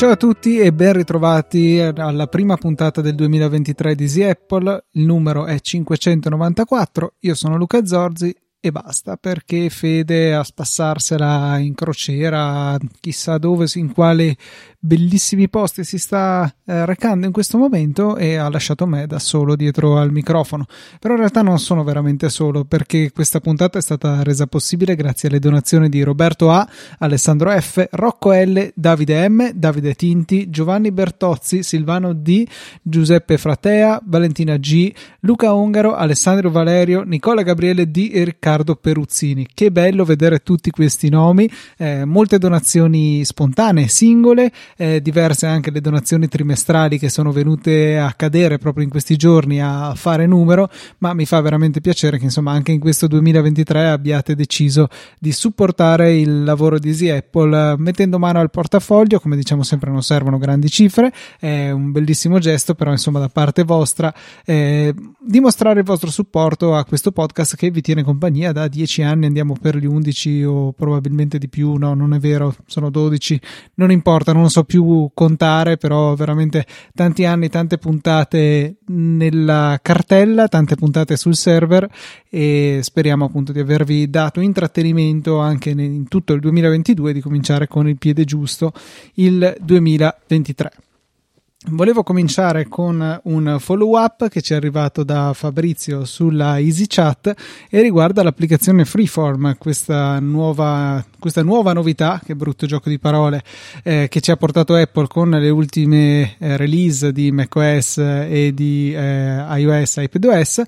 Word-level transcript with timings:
Ciao 0.00 0.12
a 0.12 0.16
tutti 0.16 0.58
e 0.58 0.72
ben 0.72 0.94
ritrovati 0.94 1.78
alla 1.78 2.26
prima 2.26 2.56
puntata 2.56 3.02
del 3.02 3.14
2023 3.14 3.94
di 3.94 4.04
Easy 4.04 4.22
Apple. 4.22 4.86
Il 4.92 5.04
numero 5.04 5.44
è 5.44 5.60
594. 5.60 7.16
Io 7.18 7.34
sono 7.34 7.58
Luca 7.58 7.84
Zorzi 7.84 8.34
e 8.62 8.70
basta 8.72 9.16
perché 9.16 9.70
Fede 9.70 10.34
a 10.34 10.44
spassarsela 10.44 11.56
in 11.58 11.74
crociera 11.74 12.76
chissà 13.00 13.38
dove 13.38 13.66
in 13.74 13.90
quale 13.92 14.36
bellissimi 14.78 15.48
posti 15.48 15.82
si 15.84 15.98
sta 15.98 16.52
eh, 16.64 16.86
recando 16.86 17.26
in 17.26 17.32
questo 17.32 17.58
momento 17.58 18.16
e 18.16 18.36
ha 18.36 18.48
lasciato 18.48 18.86
me 18.86 19.06
da 19.06 19.18
solo 19.18 19.56
dietro 19.56 19.98
al 19.98 20.10
microfono. 20.10 20.66
Però 20.98 21.14
in 21.14 21.20
realtà 21.20 21.42
non 21.42 21.58
sono 21.58 21.84
veramente 21.84 22.28
solo 22.28 22.64
perché 22.64 23.12
questa 23.12 23.40
puntata 23.40 23.78
è 23.78 23.82
stata 23.82 24.22
resa 24.22 24.46
possibile 24.46 24.94
grazie 24.94 25.28
alle 25.28 25.38
donazioni 25.38 25.88
di 25.88 26.02
Roberto 26.02 26.50
A, 26.50 26.66
Alessandro 26.98 27.50
F, 27.58 27.86
Rocco 27.92 28.32
L, 28.32 28.72
Davide 28.74 29.28
M, 29.28 29.52
Davide 29.52 29.94
Tinti, 29.94 30.50
Giovanni 30.50 30.92
Bertozzi, 30.92 31.62
Silvano 31.62 32.12
D, 32.12 32.46
Giuseppe 32.82 33.38
Fratea, 33.38 34.00
Valentina 34.04 34.56
G, 34.56 34.92
Luca 35.20 35.54
Ongaro, 35.54 35.94
Alessandro 35.94 36.50
Valerio, 36.50 37.02
Nicola 37.02 37.42
Gabriele 37.42 37.90
D 37.90 38.10
e 38.12 38.24
Riccardo 38.50 38.74
Peruzzini. 38.74 39.46
Che 39.54 39.70
bello 39.70 40.04
vedere 40.04 40.40
tutti 40.40 40.70
questi 40.70 41.08
nomi, 41.08 41.48
eh, 41.76 42.04
molte 42.04 42.36
donazioni 42.38 43.24
spontanee, 43.24 43.86
singole, 43.86 44.50
eh, 44.76 45.00
diverse 45.00 45.46
anche 45.46 45.70
le 45.70 45.80
donazioni 45.80 46.26
trimestrali 46.26 46.98
che 46.98 47.08
sono 47.08 47.30
venute 47.30 47.96
a 47.96 48.12
cadere 48.14 48.58
proprio 48.58 48.82
in 48.82 48.90
questi 48.90 49.14
giorni 49.16 49.62
a 49.62 49.94
fare 49.94 50.26
numero, 50.26 50.68
ma 50.98 51.14
mi 51.14 51.26
fa 51.26 51.40
veramente 51.40 51.80
piacere 51.80 52.18
che 52.18 52.24
insomma 52.24 52.50
anche 52.50 52.72
in 52.72 52.80
questo 52.80 53.06
2023 53.06 53.88
abbiate 53.88 54.34
deciso 54.34 54.88
di 55.20 55.30
supportare 55.30 56.18
il 56.18 56.42
lavoro 56.42 56.80
di 56.80 56.88
Easy 56.88 57.08
Apple 57.08 57.76
mettendo 57.78 58.18
mano 58.18 58.40
al 58.40 58.50
portafoglio, 58.50 59.20
come 59.20 59.36
diciamo 59.36 59.62
sempre 59.62 59.92
non 59.92 60.02
servono 60.02 60.38
grandi 60.38 60.68
cifre, 60.68 61.12
è 61.38 61.70
un 61.70 61.92
bellissimo 61.92 62.40
gesto, 62.40 62.74
però 62.74 62.90
insomma 62.90 63.20
da 63.20 63.28
parte 63.28 63.62
vostra 63.62 64.12
eh, 64.44 64.92
dimostrare 65.20 65.78
il 65.78 65.86
vostro 65.86 66.10
supporto 66.10 66.74
a 66.74 66.84
questo 66.84 67.12
podcast 67.12 67.54
che 67.54 67.70
vi 67.70 67.80
tiene 67.80 68.02
compagnia 68.02 68.39
compagnia 68.40 68.52
da 68.52 68.68
10 68.68 69.02
anni, 69.02 69.26
andiamo 69.26 69.54
per 69.60 69.76
gli 69.76 69.84
11 69.84 70.44
o 70.44 70.72
probabilmente 70.72 71.38
di 71.38 71.48
più, 71.48 71.74
no, 71.74 71.94
non 71.94 72.14
è 72.14 72.18
vero, 72.18 72.54
sono 72.66 72.90
12, 72.90 73.40
non 73.74 73.90
importa, 73.90 74.32
non 74.32 74.48
so 74.48 74.64
più 74.64 75.10
contare, 75.12 75.76
però 75.76 76.14
veramente 76.14 76.66
tanti 76.94 77.24
anni, 77.24 77.48
tante 77.48 77.78
puntate 77.78 78.76
nella 78.86 79.78
cartella, 79.82 80.48
tante 80.48 80.76
puntate 80.76 81.16
sul 81.16 81.36
server 81.36 81.88
e 82.28 82.80
speriamo 82.82 83.26
appunto 83.26 83.52
di 83.52 83.60
avervi 83.60 84.08
dato 84.08 84.40
intrattenimento 84.40 85.38
anche 85.38 85.70
in 85.70 86.08
tutto 86.08 86.32
il 86.32 86.40
2022 86.40 87.10
e 87.10 87.14
di 87.14 87.20
cominciare 87.20 87.68
con 87.68 87.88
il 87.88 87.98
piede 87.98 88.24
giusto 88.24 88.72
il 89.14 89.54
2023. 89.60 90.70
Volevo 91.68 92.02
cominciare 92.02 92.68
con 92.68 93.20
un 93.24 93.56
follow 93.60 93.94
up 93.94 94.28
che 94.30 94.40
ci 94.40 94.54
è 94.54 94.56
arrivato 94.56 95.04
da 95.04 95.34
Fabrizio 95.34 96.06
sulla 96.06 96.58
EasyChat 96.58 97.34
e 97.68 97.82
riguarda 97.82 98.22
l'applicazione 98.22 98.86
Freeform, 98.86 99.58
questa 99.58 100.18
nuova, 100.20 101.04
questa 101.18 101.42
nuova 101.42 101.74
novità, 101.74 102.18
che 102.24 102.34
brutto 102.34 102.64
gioco 102.64 102.88
di 102.88 102.98
parole, 102.98 103.42
eh, 103.82 104.06
che 104.08 104.22
ci 104.22 104.30
ha 104.30 104.38
portato 104.38 104.74
Apple 104.74 105.06
con 105.06 105.28
le 105.28 105.50
ultime 105.50 106.36
eh, 106.38 106.56
release 106.56 107.12
di 107.12 107.30
macOS 107.30 107.98
e 107.98 108.52
di 108.54 108.94
eh, 108.94 109.44
iOS 109.58 109.96
iPadOS 109.98 110.62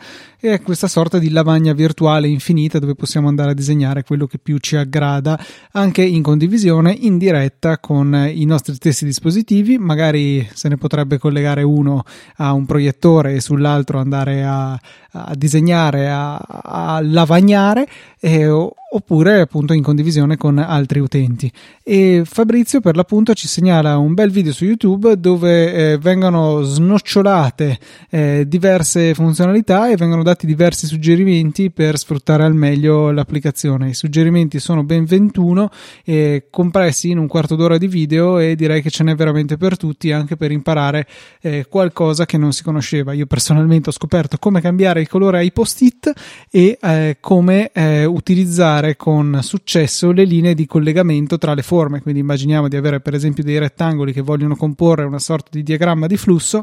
e 0.45 0.55
è 0.55 0.61
questa 0.61 0.89
sorta 0.89 1.19
di 1.21 1.31
lavagna 1.31 1.73
virtuale 1.73 2.27
infinita 2.27 2.81
dove 2.81 2.97
possiamo 2.97 3.29
andare 3.29 3.53
a 3.53 3.55
disegnare 3.55 4.03
quello 4.03 4.27
che 4.27 4.39
più 4.39 4.59
ci 4.59 4.75
aggrada 4.75 5.41
anche 5.71 6.03
in 6.03 6.21
condivisione 6.21 6.93
in 6.93 7.17
diretta 7.17 7.79
con 7.79 8.29
i 8.29 8.45
nostri 8.45 8.75
stessi 8.75 9.05
dispositivi 9.05 9.79
magari 9.79 10.47
se 10.53 10.69
ne 10.69 10.77
potrebbe 10.83 11.17
collegare 11.17 11.63
uno 11.63 12.03
a 12.39 12.53
un 12.53 12.67
proiettore 12.67 13.35
e 13.35 13.41
sull'altro 13.41 14.01
andare 14.01 14.43
a, 14.43 14.77
a 15.13 15.35
disegnare, 15.37 16.11
a, 16.11 16.37
a 16.37 17.01
lavagnare 17.03 17.87
eh, 18.21 18.49
oppure 18.95 19.41
appunto 19.41 19.73
in 19.73 19.83
condivisione 19.83 20.37
con 20.37 20.59
altri 20.59 21.01
utenti. 21.01 21.51
E 21.83 22.23
Fabrizio 22.25 22.81
per 22.81 22.95
l'appunto 22.95 23.35
ci 23.35 23.49
segnala 23.49 23.97
un 23.97 24.15
bel 24.15 24.31
video 24.31 24.53
su 24.53 24.65
YouTube 24.65 25.19
dove 25.19 25.73
eh, 25.93 25.99
vengono 25.99 26.63
snocciolate 26.63 27.79
eh, 28.11 28.45
diverse 28.47 29.15
funzionalità 29.15 29.91
e 29.91 29.97
vengono 29.97 30.23
dati 30.23 30.47
diversi 30.47 30.87
suggerimenti 30.87 31.71
per 31.71 31.99
sfruttare 31.99 32.45
al 32.45 32.55
meglio 32.55 33.11
l'applicazione. 33.11 33.89
I 33.89 33.95
suggerimenti 33.95 34.61
sono 34.61 34.85
ben 34.85 35.05
21 35.05 35.71
eh, 36.05 36.47
compressi 36.51 37.11
in 37.11 37.19
un 37.19 37.27
quarto 37.27 37.57
d'ora 37.57 37.79
di 37.79 37.89
video 37.89 38.39
e 38.39 38.55
direi 38.55 38.83
che 38.83 38.91
ce 38.91 39.05
n'è 39.05 39.15
veramente 39.15 39.57
per 39.57 39.77
tutti 39.77 40.13
anche 40.13 40.37
per 40.37 40.53
imparare 40.53 41.07
eh, 41.41 41.67
qualcosa 41.69 42.27
che 42.27 42.37
non 42.37 42.53
si 42.53 42.63
conosceva. 42.63 43.13
Io 43.13 43.27
personalmente 43.27 43.89
ho 43.89 43.93
scoperto 43.93 44.37
come 44.39 44.61
cambiare 44.61 45.02
il 45.03 45.09
colore 45.09 45.39
ai 45.39 45.53
post-it 45.53 46.13
e 46.51 46.79
eh, 46.81 47.17
come 47.21 47.71
eh, 47.73 48.05
utilizzare 48.05 48.97
con 48.97 49.39
successo 49.43 50.11
le 50.13 50.25
linee 50.25 50.55
di 50.55 50.67
collegamento 50.67 51.39
tra 51.39 51.55
le 51.55 51.63
forme. 51.63 52.01
Quindi 52.01 52.21
immaginiamo 52.21 52.69
di 52.69 52.77
avere 52.77 53.01
per 53.01 53.15
esempio 53.15 53.45
dei 53.45 53.59
rettangoli 53.59 54.13
che 54.13 54.21
vogliono 54.21 54.57
comporre 54.57 55.05
una 55.05 55.19
sorta 55.19 55.51
di 55.53 55.63
diagramma 55.63 56.07
di 56.07 56.17
flusso. 56.17 56.63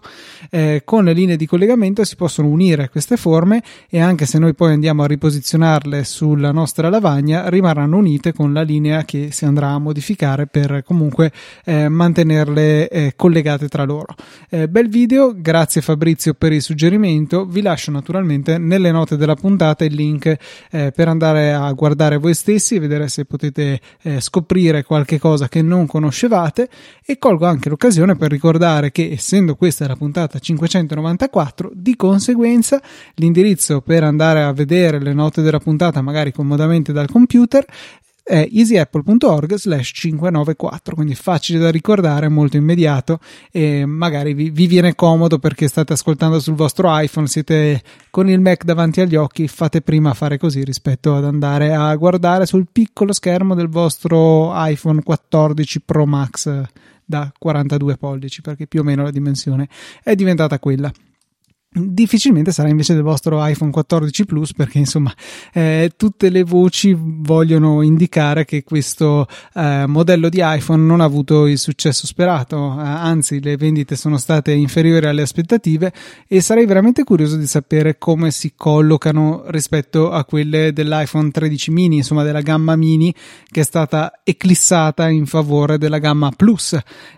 Eh, 0.50 0.82
con 0.86 1.04
le 1.04 1.14
linee 1.14 1.36
di 1.36 1.46
collegamento 1.46 2.04
si 2.04 2.16
possono 2.16 2.48
unire 2.48 2.90
queste 2.90 3.18
forme 3.18 3.62
e 3.90 4.00
anche 4.00 4.26
se 4.26 4.40
noi 4.40 4.54
poi 4.54 4.74
andiamo 4.74 5.04
a 5.04 5.08
riposizionarle 5.08 6.04
sulla 6.04 6.52
nostra 6.52 6.90
lavagna 6.90 7.50
rimarranno 7.50 7.98
unite 7.98 8.34
con 8.34 8.54
la 8.54 8.62
linea 8.62 9.04
che 9.04 9.30
si 9.32 9.46
andrà 9.46 9.70
a 9.70 9.80
modificare 9.80 10.48
per 10.48 10.84
comunque 10.86 11.32
eh, 11.66 11.90
mantenerle 11.90 12.88
eh, 12.90 13.14
collegate 13.16 13.68
tra 13.68 13.84
loro. 13.84 14.16
Eh, 14.50 14.68
bel 14.68 14.90
video, 14.90 15.34
grazie 15.36 15.82
Fabrizio 15.82 16.34
per 16.34 16.52
il 16.52 16.62
suggerimento. 16.62 17.46
Vi 17.46 17.62
lascio 17.62 17.92
naturalmente 17.92 18.29
nelle 18.38 18.92
note 18.92 19.18
della 19.18 19.36
puntata 19.36 19.84
il 19.86 19.94
link 19.94 20.36
eh, 20.72 20.92
per 20.92 21.08
andare 21.08 21.54
a 21.54 21.72
guardare 21.74 22.18
voi 22.18 22.34
stessi 22.34 22.76
e 22.76 22.80
vedere 22.80 23.08
se 23.08 23.26
potete 23.26 23.80
eh, 24.02 24.22
scoprire 24.22 24.84
qualche 24.84 25.20
cosa 25.20 25.48
che 25.48 25.62
non 25.62 25.86
conoscevate. 25.86 26.70
E 27.06 27.18
colgo 27.18 27.46
anche 27.46 27.70
l'occasione 27.70 28.16
per 28.16 28.30
ricordare 28.30 28.92
che 28.92 29.10
essendo 29.12 29.56
questa 29.56 29.88
la 29.88 29.96
puntata 29.96 30.40
594 30.40 31.72
di 31.74 31.96
conseguenza 31.96 32.82
l'indirizzo 33.16 33.82
per 33.82 34.04
andare 34.04 34.44
a 34.44 34.54
vedere 34.54 35.00
le 35.00 35.14
note 35.14 35.42
della 35.42 35.60
puntata 35.60 36.02
magari 36.02 36.32
comodamente 36.32 36.94
dal 36.94 37.10
computer 37.10 37.66
è 38.30 38.48
easyapple.org 38.52 39.56
slash 39.56 39.92
594 39.96 40.94
quindi 40.94 41.16
facile 41.16 41.58
da 41.58 41.72
ricordare 41.72 42.28
molto 42.28 42.58
immediato 42.58 43.20
e 43.52 43.88
magari 43.88 44.36
vi, 44.36 44.52
vi, 44.52 44.68
viene 44.68 44.94
comodo 44.94 45.40
perché 45.40 45.68
state 45.68 45.94
ascoltando 45.94 46.40
sul 46.40 46.54
vostro 46.54 46.96
iPhone 46.96 47.26
siete 47.26 47.82
con 48.12 48.30
il 48.30 48.40
Mac 48.40 48.66
davanti 48.66 49.02
agli 49.02 49.16
occhi 49.16 49.48
fate 49.48 49.82
prima 49.82 50.12
a 50.12 50.14
fare 50.14 50.38
così 50.38 50.64
rispetto 50.64 51.16
ad 51.16 51.26
andare 51.26 51.74
a 51.74 51.96
guardare 51.96 52.46
sul 52.46 52.68
piccolo 52.72 53.14
schermo 53.14 53.56
del 53.56 53.68
vostro 53.68 54.52
iPhone 54.54 55.02
14 55.02 55.82
Pro 55.82 56.06
Max 56.06 56.66
da 57.04 57.34
42 57.36 57.98
pollici 57.98 58.42
perché 58.42 58.68
più 58.68 58.82
o 58.82 58.84
meno 58.84 59.02
la 59.02 59.12
dimensione 59.12 59.68
è 60.04 60.14
diventata 60.14 60.60
quella 60.60 60.92
difficilmente 61.72 62.52
sarà 62.52 62.68
invece 62.68 62.96
del 62.96 63.04
vostro 63.04 63.46
iPhone 63.46 63.70
14 63.70 64.26
Plus 64.26 64.54
perché 64.54 64.80
insomma 64.80 65.14
eh, 65.54 65.92
tutte 65.96 66.30
le 66.30 66.44
voci 66.44 66.98
vogliono 66.98 67.84
indicare 67.84 68.44
che 68.44 68.64
questo 68.64 69.28
eh, 69.54 69.86
modello 69.86 70.30
di 70.30 70.40
iPhone 70.42 70.84
non 70.84 71.00
ha 71.00 71.04
avuto 71.04 71.46
il 71.46 71.60
successo 71.60 72.08
sperato 72.08 72.56
eh, 72.58 72.82
anzi 72.82 73.40
le 73.40 73.56
vendite 73.56 73.96
sono 73.96 74.18
state 74.18 74.52
inferiori 74.52 75.06
alle 75.06 75.22
aspettative 75.22 75.94
e 76.28 76.42
sarei 76.42 76.66
veramente 76.66 77.04
curioso 77.04 77.38
di 77.38 77.46
sapere 77.46 78.00
come 78.00 78.32
si 78.32 78.54
collocano 78.56 79.44
rispetto 79.50 80.10
a 80.10 80.26
quelle 80.26 80.74
dell'iPhone 80.74 81.30
13 81.30 81.70
mini 81.70 81.98
insomma 81.98 82.24
della 82.24 82.42
gamma 82.42 82.76
mini 82.76 83.14
che 83.48 83.62
è 83.62 83.64
stata 83.64 84.22
eclissata 84.24 85.08
in 85.08 85.28
favore 85.28 85.78
della 85.78 86.00
gamma 86.00 86.32
Plus 86.36 86.76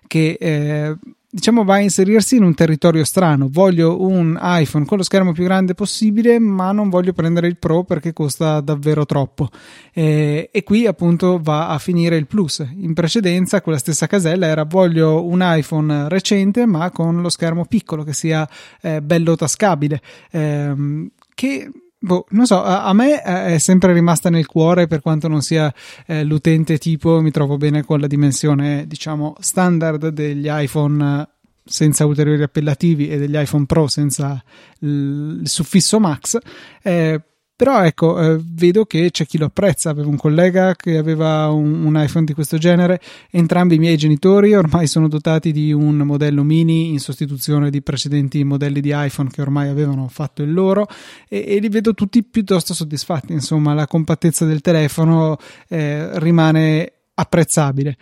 che 0.08 0.38
eh, 0.38 0.98
diciamo 1.32 1.64
va 1.64 1.76
a 1.76 1.80
inserirsi 1.80 2.36
in 2.36 2.44
un 2.44 2.54
territorio 2.54 3.06
strano. 3.06 3.48
Voglio 3.50 4.02
un 4.02 4.38
iPhone 4.42 4.86
con 4.86 4.98
lo 4.98 5.04
schermo 5.04 5.32
più 5.32 5.44
grande 5.46 5.74
possibile, 5.74 6.40
ma 6.40 6.72
non 6.72 6.90
voglio 6.90 7.14
prendere 7.14 7.48
il 7.48 7.58
Pro 7.58 7.84
perché 7.84 8.12
costa 8.12 8.60
davvero 8.60 9.06
troppo. 9.06 9.50
Eh, 9.94 10.50
e 10.52 10.64
qui 10.64 10.86
appunto 10.86 11.40
va 11.42 11.70
a 11.70 11.78
finire 11.78 12.18
il 12.18 12.28
Plus. 12.28 12.66
In 12.76 12.94
precedenza, 12.94 13.62
quella 13.62 13.78
stessa 13.78 14.08
casella 14.08 14.48
era 14.48 14.66
voglio 14.66 15.26
un 15.26 15.40
iPhone 15.42 16.10
recente, 16.10 16.66
ma 16.66 16.92
con 16.92 17.22
lo 17.22 17.30
schermo 17.30 17.66
piccolo 17.66 18.04
che 18.04 18.14
sia 18.14 18.48
eh, 18.82 19.02
bello 19.02 19.36
tascabile. 19.36 20.02
Eh, 20.32 21.10
che 21.34 21.72
Boh, 22.04 22.26
non 22.30 22.48
so, 22.48 22.64
a, 22.64 22.86
a, 22.86 22.94
me 22.94 23.22
è 23.22 23.60
sempre 23.60 23.94
rimasta 23.94 24.32
nel 24.32 24.48
cuore 24.48 24.88
per 24.88 25.02
quanto 25.02 25.28
non 25.28 25.44
sia 25.44 25.72
eh, 26.08 26.24
l'utente 26.24 26.80
tipo, 26.80 27.22
mi 27.22 27.30
trovo 27.30 27.58
bene 27.58 27.84
con 27.84 28.00
la 28.00 28.08
dimensione, 28.08 28.88
diciamo, 28.88 29.36
standard 29.40 30.08
degli 30.08 30.48
iPhone 30.50 31.28
senza 31.64 32.08
ulteriori 32.08 32.42
appellativi 32.42 33.08
e 33.08 33.20
degli 33.20 33.38
iPhone 33.38 33.68
Pro 33.68 33.88
senza 33.88 34.44
il 34.80 35.42
suffisso 35.44 36.00
Max. 36.00 36.40
Eh, 36.82 37.22
però 37.62 37.84
ecco, 37.84 38.20
eh, 38.20 38.40
vedo 38.44 38.86
che 38.86 39.12
c'è 39.12 39.28
chi 39.28 39.38
lo 39.38 39.46
apprezza. 39.46 39.92
Avevo 39.92 40.10
un 40.10 40.18
collega 40.18 40.74
che 40.74 40.98
aveva 40.98 41.50
un, 41.50 41.86
un, 41.86 41.96
iPhone 41.96 42.26
di 42.26 42.34
questo 42.34 42.58
genere. 42.58 43.00
Entrambi 43.30 43.76
i 43.76 43.78
miei 43.78 43.98
genitori 43.98 44.56
ormai 44.56 44.88
sono 44.88 45.08
dotati 45.08 45.52
di 45.52 45.72
un 45.72 45.98
modello 45.98 46.42
mini 46.42 46.90
in 46.90 47.00
sostituzione 47.00 47.70
di 47.70 47.84
precedenti 47.84 48.44
modelli 48.44 48.82
di 48.82 48.92
iPhone 48.92 49.30
che 49.30 49.44
ormai 49.44 49.70
avevano 49.70 50.08
fatto 50.08 50.42
il 50.42 50.52
loro 50.52 50.88
e, 51.30 51.46
e 51.46 51.60
li 51.60 51.70
vedo 51.70 51.94
tutti 51.94 52.24
piuttosto 52.24 52.74
soddisfatti. 52.74 53.32
Insomma, 53.32 53.76
la 53.76 53.86
compattezza 53.86 54.44
del 54.44 54.62
telefono 54.62 55.38
eh, 55.68 56.18
rimane 56.20 56.94
apprezzabile. 57.14 57.96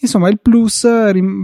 Insomma, 0.00 0.28
il 0.28 0.40
Plus 0.40 0.82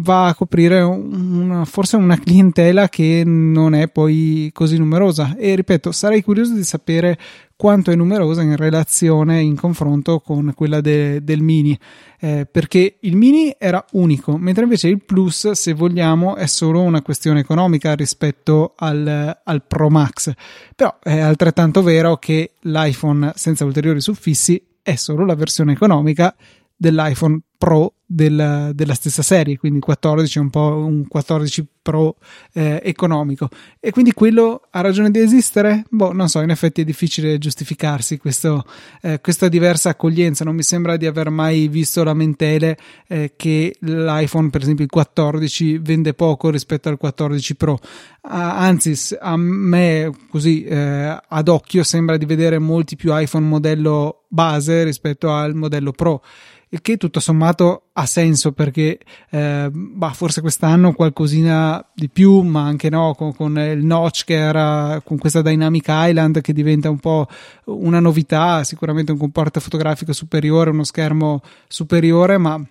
va 0.01 0.27
a 0.27 0.35
coprire 0.35 0.83
una, 0.83 1.65
forse 1.65 1.97
una 1.97 2.19
clientela 2.19 2.89
che 2.89 3.23
non 3.25 3.73
è 3.75 3.89
poi 3.89 4.51
così 4.53 4.79
numerosa. 4.79 5.37
E 5.37 5.55
ripeto, 5.55 5.93
sarei 5.93 6.23
curioso 6.23 6.55
di 6.55 6.65
sapere 6.65 7.17
quanto 7.55 7.93
è 7.93 7.95
numerosa 7.95 8.43
in 8.43 8.57
relazione, 8.57 9.43
in 9.43 9.55
confronto 9.55 10.19
con 10.19 10.53
quella 10.57 10.81
de, 10.81 11.23
del 11.23 11.41
Mini. 11.41 11.79
Eh, 12.21 12.49
perché 12.51 12.97
il 13.01 13.17
Mini 13.17 13.55
era 13.57 13.85
unico, 13.93 14.37
mentre 14.37 14.65
invece 14.65 14.89
il 14.89 15.05
Plus, 15.05 15.53
se 15.53 15.73
vogliamo, 15.73 16.35
è 16.35 16.47
solo 16.47 16.83
una 16.83 17.03
questione 17.03 17.41
economica 17.41 17.95
rispetto 17.95 18.75
al, 18.77 19.41
al 19.45 19.65
Pro 19.67 19.89
Max. 19.89 20.33
Però 20.75 20.99
è 21.01 21.19
altrettanto 21.21 21.83
vero 21.83 22.17
che 22.17 22.55
l'iPhone 22.63 23.33
senza 23.37 23.65
ulteriori 23.65 24.01
suffissi 24.01 24.61
è 24.83 24.97
solo 24.97 25.25
la 25.25 25.37
versione 25.37 25.73
economica 25.73 26.35
dell'iPhone 26.75 27.41
Pro 27.59 27.95
del, 28.07 28.71
della 28.73 28.95
stessa 28.95 29.23
serie, 29.23 29.59
quindi 29.59 29.81
14 29.81 30.39
è 30.39 30.41
un 30.41 30.49
po' 30.49 30.77
un 30.77 31.07
14 31.09 31.67
Pro 31.83 32.17
eh, 32.53 32.81
economico. 32.85 33.49
E 33.81 33.91
quindi 33.91 34.13
quello 34.13 34.63
ha 34.71 34.81
ragione 34.81 35.11
di 35.11 35.19
esistere? 35.19 35.85
Boh, 35.91 36.13
non 36.13 36.29
so, 36.29 36.41
in 36.41 36.51
effetti 36.51 36.83
è 36.83 36.85
difficile 36.85 37.39
giustificarsi 37.39 38.19
questo, 38.19 38.65
eh, 39.01 39.21
questa 39.21 39.49
diversa 39.49 39.91
accoglienza. 39.91 40.45
Non 40.45 40.55
mi 40.55 40.63
sembra 40.63 40.97
di 40.97 41.07
aver 41.07 41.31
mai 41.31 41.67
visto 41.69 42.05
lamentele 42.05 42.77
eh, 43.09 43.33
che 43.37 43.75
l'iPhone, 43.81 44.51
per 44.51 44.61
esempio 44.61 44.85
il 44.85 44.91
14, 44.91 45.79
vende 45.79 46.15
poco 46.15 46.51
rispetto 46.51 46.89
al 46.89 46.99
14 46.99 47.57
Pro. 47.57 47.79
anzi, 48.21 49.17
a 49.19 49.37
me 49.37 50.13
così 50.31 50.65
eh, 50.65 51.19
ad 51.27 51.49
occhio 51.49 51.83
sembra 51.83 52.17
di 52.19 52.27
vedere 52.27 52.59
molti 52.59 52.97
più 52.97 53.17
iPhone 53.17 53.47
modello 53.47 54.27
base 54.29 54.85
rispetto 54.85 55.33
al 55.33 55.55
modello 55.55 55.93
Pro 55.93 56.23
il 56.71 56.83
che 56.83 56.97
tutto 56.97 57.21
sommato 57.21 57.48
ha 57.93 58.07
senso 58.07 58.53
perché 58.53 58.99
eh, 59.31 59.69
bah, 59.73 60.13
forse 60.13 60.41
quest'anno 60.41 60.93
qualcosina 60.93 61.85
di 61.95 62.09
più, 62.09 62.41
ma 62.41 62.65
anche 62.65 62.91
no, 62.91 63.15
con, 63.15 63.35
con, 63.35 63.59
il 63.59 63.85
notch 63.85 64.25
che 64.25 64.35
era 64.35 65.01
con 65.05 65.19
questa 65.19 65.43
Dynamic 65.43 65.87
Island 65.89 66.41
che 66.41 66.53
diventa 66.53 66.91
un 66.91 66.99
po' 66.99 67.27
una 67.65 68.01
novità, 68.01 68.65
sicuramente 68.65 69.13
un 69.13 69.19
comporto 69.19 69.61
fotografico 69.61 70.13
superiore, 70.13 70.71
uno 70.71 70.85
schermo 70.85 71.41
superiore, 71.67 72.39
ma 72.39 72.63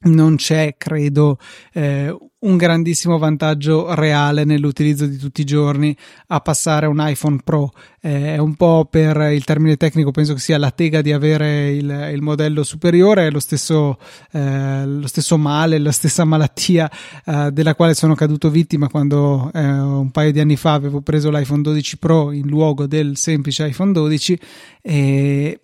non 0.00 0.36
c'è, 0.36 0.76
credo, 0.78 1.38
eh, 1.72 2.16
un 2.40 2.56
grandissimo 2.56 3.18
vantaggio 3.18 3.94
reale 3.94 4.44
nell'utilizzo 4.44 5.06
di 5.06 5.16
tutti 5.16 5.40
i 5.40 5.44
giorni 5.44 5.96
a 6.28 6.40
passare 6.40 6.86
un 6.86 6.98
iPhone 7.00 7.40
Pro. 7.42 7.72
Eh, 8.00 8.34
è 8.34 8.38
un 8.38 8.54
po' 8.54 8.86
per 8.88 9.16
il 9.32 9.42
termine 9.42 9.76
tecnico, 9.76 10.12
penso 10.12 10.34
che 10.34 10.40
sia 10.40 10.56
la 10.56 10.70
tega 10.70 11.02
di 11.02 11.12
avere 11.12 11.70
il, 11.70 12.10
il 12.12 12.22
modello 12.22 12.62
superiore, 12.62 13.26
è 13.26 13.30
lo 13.30 13.40
stesso, 13.40 13.98
eh, 14.30 14.86
lo 14.86 15.06
stesso 15.08 15.36
male, 15.36 15.78
la 15.78 15.90
stessa 15.90 16.24
malattia 16.24 16.88
eh, 17.24 17.50
della 17.50 17.74
quale 17.74 17.94
sono 17.94 18.14
caduto 18.14 18.50
vittima 18.50 18.88
quando 18.88 19.50
eh, 19.52 19.60
un 19.60 20.12
paio 20.12 20.30
di 20.30 20.38
anni 20.38 20.56
fa 20.56 20.74
avevo 20.74 21.00
preso 21.00 21.30
l'iPhone 21.30 21.62
12 21.62 21.98
Pro 21.98 22.30
in 22.30 22.46
luogo 22.46 22.86
del 22.86 23.16
semplice 23.16 23.66
iPhone 23.66 23.90
12 23.90 24.38
e 24.80 25.60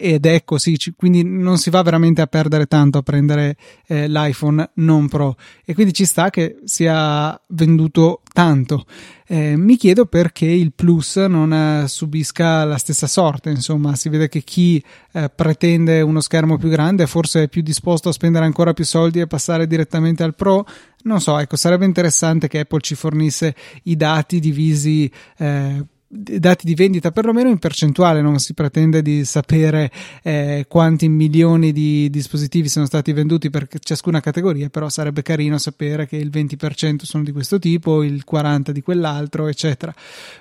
ed 0.00 0.26
è 0.26 0.44
così, 0.44 0.78
quindi 0.94 1.24
non 1.24 1.58
si 1.58 1.70
va 1.70 1.82
veramente 1.82 2.20
a 2.20 2.28
perdere 2.28 2.66
tanto 2.66 2.98
a 2.98 3.02
prendere 3.02 3.56
eh, 3.88 4.06
l'iPhone 4.06 4.70
non 4.74 5.08
Pro 5.08 5.36
e 5.64 5.74
quindi 5.74 5.92
ci 5.92 6.04
sta 6.04 6.30
che 6.30 6.60
sia 6.64 7.38
venduto 7.48 8.22
tanto. 8.32 8.86
Eh, 9.26 9.56
mi 9.56 9.76
chiedo 9.76 10.06
perché 10.06 10.46
il 10.46 10.72
Plus 10.72 11.16
non 11.16 11.52
eh, 11.52 11.88
subisca 11.88 12.62
la 12.64 12.78
stessa 12.78 13.08
sorte, 13.08 13.50
insomma, 13.50 13.96
si 13.96 14.08
vede 14.08 14.28
che 14.28 14.42
chi 14.42 14.82
eh, 15.12 15.28
pretende 15.34 16.00
uno 16.00 16.20
schermo 16.20 16.58
più 16.58 16.68
grande 16.68 17.08
forse 17.08 17.42
è 17.42 17.48
più 17.48 17.62
disposto 17.62 18.08
a 18.08 18.12
spendere 18.12 18.44
ancora 18.44 18.72
più 18.74 18.84
soldi 18.84 19.18
e 19.18 19.26
passare 19.26 19.66
direttamente 19.66 20.22
al 20.22 20.36
Pro. 20.36 20.64
Non 21.02 21.20
so, 21.20 21.36
ecco, 21.38 21.56
sarebbe 21.56 21.84
interessante 21.84 22.46
che 22.46 22.60
Apple 22.60 22.80
ci 22.80 22.94
fornisse 22.94 23.54
i 23.84 23.96
dati 23.96 24.38
divisi 24.38 25.10
eh, 25.38 25.84
dati 26.10 26.64
di 26.64 26.74
vendita, 26.74 27.10
perlomeno 27.10 27.50
in 27.50 27.58
percentuale, 27.58 28.22
non 28.22 28.38
si 28.38 28.54
pretende 28.54 29.02
di 29.02 29.26
sapere 29.26 29.90
eh, 30.22 30.64
quanti 30.66 31.06
milioni 31.08 31.70
di 31.70 32.08
dispositivi 32.08 32.68
sono 32.68 32.86
stati 32.86 33.12
venduti 33.12 33.50
per 33.50 33.68
ciascuna 33.78 34.20
categoria, 34.20 34.70
però 34.70 34.88
sarebbe 34.88 35.20
carino 35.20 35.58
sapere 35.58 36.06
che 36.06 36.16
il 36.16 36.30
20% 36.32 37.02
sono 37.02 37.24
di 37.24 37.32
questo 37.32 37.58
tipo, 37.58 38.02
il 38.02 38.24
40% 38.30 38.70
di 38.70 38.80
quell'altro, 38.80 39.48
eccetera. 39.48 39.94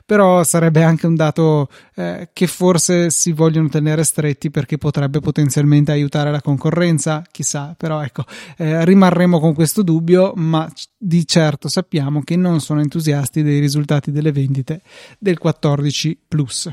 Però 0.05 0.43
sarebbe 0.45 0.83
anche 0.83 1.05
un 1.05 1.15
dato 1.15 1.69
eh, 1.95 2.29
che 2.31 2.47
forse 2.47 3.09
si 3.09 3.33
vogliono 3.33 3.67
tenere 3.67 4.05
stretti 4.05 4.49
perché 4.49 4.77
potrebbe 4.77 5.19
potenzialmente 5.19 5.91
aiutare 5.91 6.31
la 6.31 6.41
concorrenza, 6.41 7.23
chissà, 7.29 7.75
però 7.77 8.01
ecco, 8.01 8.23
eh, 8.57 8.85
rimarremo 8.85 9.39
con 9.39 9.53
questo 9.53 9.81
dubbio, 9.81 10.31
ma 10.35 10.71
di 10.97 11.27
certo 11.27 11.67
sappiamo 11.67 12.21
che 12.23 12.37
non 12.37 12.61
sono 12.61 12.79
entusiasti 12.79 13.43
dei 13.43 13.59
risultati 13.59 14.11
delle 14.11 14.31
vendite 14.31 14.81
del 15.19 15.37
14 15.37 15.55
14 15.59 16.19
Plus. 16.27 16.69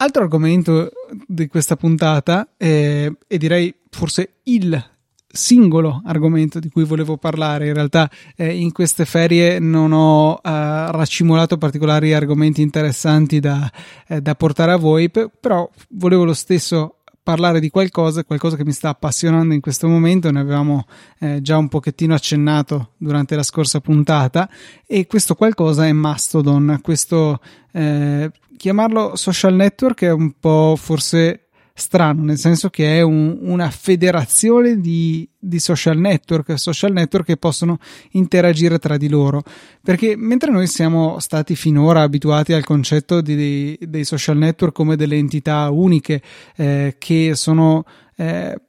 Altro 0.00 0.22
argomento 0.22 0.90
di 1.26 1.48
questa 1.48 1.76
puntata, 1.76 2.50
eh, 2.56 3.12
e 3.26 3.38
direi 3.38 3.74
forse 3.90 4.34
il 4.44 4.90
singolo 5.30 6.02
argomento 6.04 6.58
di 6.58 6.68
cui 6.68 6.84
volevo 6.84 7.16
parlare. 7.16 7.66
In 7.66 7.74
realtà 7.74 8.08
eh, 8.36 8.54
in 8.54 8.72
queste 8.72 9.04
ferie 9.04 9.58
non 9.58 9.92
ho 9.92 10.34
eh, 10.36 10.40
raccimolato 10.42 11.58
particolari 11.58 12.14
argomenti 12.14 12.62
interessanti 12.62 13.40
da, 13.40 13.70
eh, 14.06 14.20
da 14.20 14.34
portare 14.34 14.72
a 14.72 14.76
voi, 14.76 15.10
però 15.10 15.68
volevo 15.90 16.24
lo 16.24 16.34
stesso 16.34 16.97
parlare 17.28 17.60
di 17.60 17.68
qualcosa, 17.68 18.24
qualcosa 18.24 18.56
che 18.56 18.64
mi 18.64 18.72
sta 18.72 18.88
appassionando 18.88 19.52
in 19.52 19.60
questo 19.60 19.86
momento, 19.86 20.30
ne 20.30 20.40
avevamo 20.40 20.86
eh, 21.18 21.42
già 21.42 21.58
un 21.58 21.68
pochettino 21.68 22.14
accennato 22.14 22.92
durante 22.96 23.36
la 23.36 23.42
scorsa 23.42 23.80
puntata 23.80 24.48
e 24.86 25.06
questo 25.06 25.34
qualcosa 25.34 25.84
è 25.84 25.92
Mastodon, 25.92 26.78
questo 26.80 27.38
eh, 27.72 28.30
chiamarlo 28.56 29.14
social 29.14 29.52
network 29.52 30.04
è 30.04 30.10
un 30.10 30.32
po' 30.40 30.74
forse 30.78 31.47
strano, 31.78 32.24
nel 32.24 32.38
senso 32.38 32.70
che 32.70 32.98
è 32.98 33.02
un, 33.02 33.38
una 33.40 33.70
federazione 33.70 34.80
di, 34.80 35.28
di, 35.38 35.58
social 35.60 35.96
network, 35.96 36.58
social 36.58 36.92
network 36.92 37.26
che 37.26 37.36
possono 37.36 37.78
interagire 38.12 38.78
tra 38.78 38.96
di 38.96 39.08
loro. 39.08 39.42
Perché 39.82 40.16
mentre 40.16 40.50
noi 40.50 40.66
siamo 40.66 41.20
stati 41.20 41.54
finora 41.54 42.02
abituati 42.02 42.52
al 42.52 42.64
concetto 42.64 43.20
di, 43.20 43.36
dei, 43.36 43.78
dei 43.80 44.04
social 44.04 44.36
network 44.36 44.74
come 44.74 44.96
delle 44.96 45.16
entità 45.16 45.70
uniche 45.70 46.20
eh, 46.56 46.96
che 46.98 47.32
sono 47.34 47.84
eh, 48.16 48.60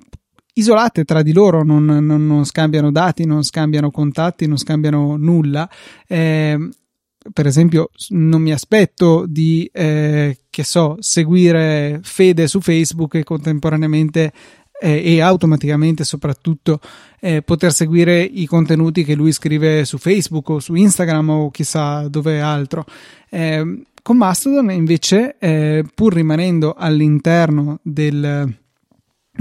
isolate 0.54 1.04
tra 1.04 1.24
di 1.24 1.34
loro, 1.34 1.64
non, 1.64 1.86
non, 1.86 2.28
non, 2.28 2.46
scambiano 2.46 2.92
dati, 2.92 3.26
non 3.26 3.44
scambiano 3.44 3.90
contatti, 3.90 4.46
non 4.46 4.58
scambiano 4.58 5.16
nulla. 5.18 5.68
Eh, 6.08 6.70
per 7.34 7.46
esempio, 7.46 7.90
non 8.10 8.42
mi 8.42 8.52
aspetto 8.52 9.26
di, 9.28 9.70
eh, 9.74 10.38
che 10.50 10.64
so, 10.64 10.98
seguire 11.00 12.00
Fede 12.02 12.48
su 12.48 12.62
Facebook 12.62 13.16
e 13.16 13.24
contemporaneamente 13.24 14.32
eh, 14.82 15.16
e 15.16 15.22
automaticamente 15.22 16.06
soprattutto 16.06 16.80
eh, 17.20 17.42
poter 17.42 17.74
seguire 17.74 18.22
i 18.22 18.46
contenuti 18.46 19.04
che 19.04 19.16
lui 19.16 19.34
scrive 19.34 19.84
su 19.84 19.98
Facebook 19.98 20.50
o 20.50 20.60
su 20.60 20.74
Instagram 20.76 21.30
o 21.30 21.52
chissà 21.52 22.08
dove 22.08 22.40
altro. 22.40 22.86
Eh, 23.30 23.84
con 24.02 24.18
Mastodon 24.18 24.72
invece, 24.72 25.36
eh, 25.38 25.84
pur 25.94 26.14
rimanendo 26.14 26.74
all'interno 26.74 27.80
del, 27.84 28.59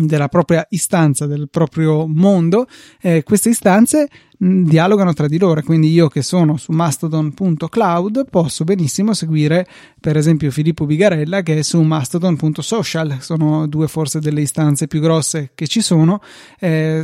della 0.07 0.29
propria 0.29 0.67
istanza, 0.71 1.27
del 1.27 1.49
proprio 1.51 2.07
mondo, 2.07 2.67
eh, 3.01 3.23
queste 3.23 3.51
istanze 3.51 4.09
mh, 4.39 4.63
dialogano 4.63 5.13
tra 5.13 5.27
di 5.27 5.39
loro. 5.39 5.63
Quindi 5.63 5.91
io 5.91 6.09
che 6.09 6.23
sono 6.23 6.57
su 6.57 6.73
mastodon.cloud 6.73 8.29
posso 8.31 8.65
benissimo 8.65 9.15
seguire 9.15 9.67
per 10.01 10.17
esempio 10.17 10.51
Filippo 10.51 10.87
Bigarella 10.87 11.43
che 11.43 11.59
è 11.59 11.63
su 11.63 11.81
mastodon.social, 11.81 13.19
sono 13.21 13.67
due 13.67 13.89
forse 13.89 14.21
delle 14.21 14.41
istanze 14.41 14.87
più 14.87 15.01
grosse 15.01 15.51
che 15.55 15.67
ci 15.67 15.81
sono. 15.81 16.21
Eh, 16.59 17.03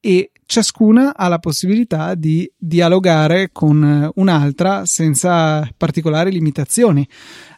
e 0.00 0.30
ciascuna 0.46 1.14
ha 1.14 1.28
la 1.28 1.38
possibilità 1.38 2.14
di 2.14 2.50
dialogare 2.56 3.50
con 3.52 4.10
un'altra 4.14 4.86
senza 4.86 5.68
particolari 5.76 6.30
limitazioni. 6.30 7.06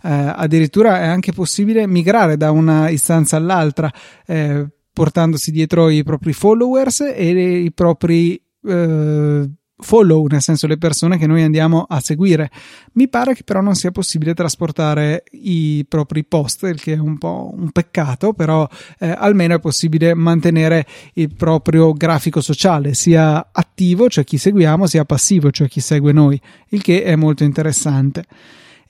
Eh, 0.02 0.08
addirittura 0.10 1.00
è 1.00 1.06
anche 1.06 1.32
possibile 1.32 1.86
migrare 1.86 2.36
da 2.36 2.50
una 2.50 2.88
istanza 2.88 3.36
all'altra 3.36 3.90
eh, 4.26 4.66
portandosi 4.92 5.50
dietro 5.50 5.88
i 5.88 6.02
propri 6.02 6.32
followers 6.32 7.00
e 7.00 7.62
i 7.62 7.72
propri 7.72 8.34
eh, 8.64 9.50
follow, 9.80 10.26
nel 10.26 10.40
senso 10.40 10.66
le 10.66 10.78
persone 10.78 11.18
che 11.18 11.26
noi 11.26 11.42
andiamo 11.42 11.84
a 11.88 12.00
seguire. 12.00 12.50
Mi 12.92 13.08
pare 13.08 13.34
che 13.34 13.42
però 13.44 13.60
non 13.60 13.74
sia 13.74 13.90
possibile 13.90 14.34
trasportare 14.34 15.24
i 15.32 15.84
propri 15.88 16.24
post, 16.24 16.62
il 16.64 16.80
che 16.80 16.94
è 16.94 16.98
un 16.98 17.18
po' 17.18 17.52
un 17.54 17.70
peccato, 17.70 18.32
però 18.32 18.68
eh, 18.98 19.14
almeno 19.16 19.54
è 19.54 19.60
possibile 19.60 20.14
mantenere 20.14 20.86
il 21.14 21.34
proprio 21.34 21.92
grafico 21.92 22.40
sociale, 22.40 22.94
sia 22.94 23.50
attivo, 23.52 24.08
cioè 24.08 24.24
chi 24.24 24.38
seguiamo, 24.38 24.86
sia 24.86 25.04
passivo, 25.04 25.50
cioè 25.50 25.68
chi 25.68 25.80
segue 25.80 26.12
noi, 26.12 26.40
il 26.68 26.82
che 26.82 27.02
è 27.02 27.16
molto 27.16 27.44
interessante. 27.44 28.24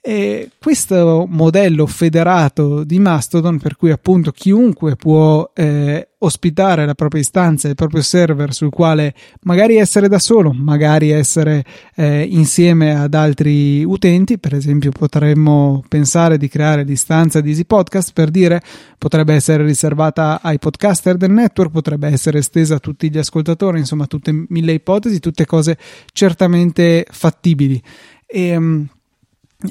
E 0.03 0.49
questo 0.59 1.27
modello 1.29 1.85
federato 1.85 2.83
di 2.83 2.97
Mastodon, 2.97 3.59
per 3.59 3.75
cui 3.75 3.91
appunto 3.91 4.31
chiunque 4.31 4.95
può 4.95 5.51
eh, 5.53 6.09
ospitare 6.17 6.87
la 6.87 6.95
propria 6.95 7.21
istanza, 7.21 7.67
il 7.67 7.75
proprio 7.75 8.01
server 8.01 8.51
sul 8.51 8.71
quale 8.71 9.13
magari 9.41 9.75
essere 9.75 10.07
da 10.07 10.17
solo, 10.17 10.53
magari 10.53 11.11
essere 11.11 11.63
eh, 11.93 12.23
insieme 12.23 12.99
ad 12.99 13.13
altri 13.13 13.83
utenti, 13.83 14.39
per 14.39 14.55
esempio 14.55 14.89
potremmo 14.89 15.83
pensare 15.87 16.39
di 16.39 16.47
creare 16.47 16.83
l'istanza 16.83 17.39
di 17.39 17.49
Easy 17.49 17.65
Podcast 17.65 18.11
per 18.11 18.31
dire 18.31 18.59
potrebbe 18.97 19.35
essere 19.35 19.63
riservata 19.63 20.39
ai 20.41 20.57
podcaster 20.57 21.15
del 21.15 21.29
network, 21.29 21.69
potrebbe 21.69 22.07
essere 22.07 22.39
estesa 22.39 22.73
a 22.73 22.79
tutti 22.79 23.11
gli 23.11 23.19
ascoltatori, 23.19 23.77
insomma 23.77 24.07
tutte 24.07 24.45
mille 24.47 24.73
ipotesi, 24.73 25.19
tutte 25.19 25.45
cose 25.45 25.77
certamente 26.11 27.05
fattibili. 27.07 27.79
E, 28.25 28.47
ehm, 28.47 28.89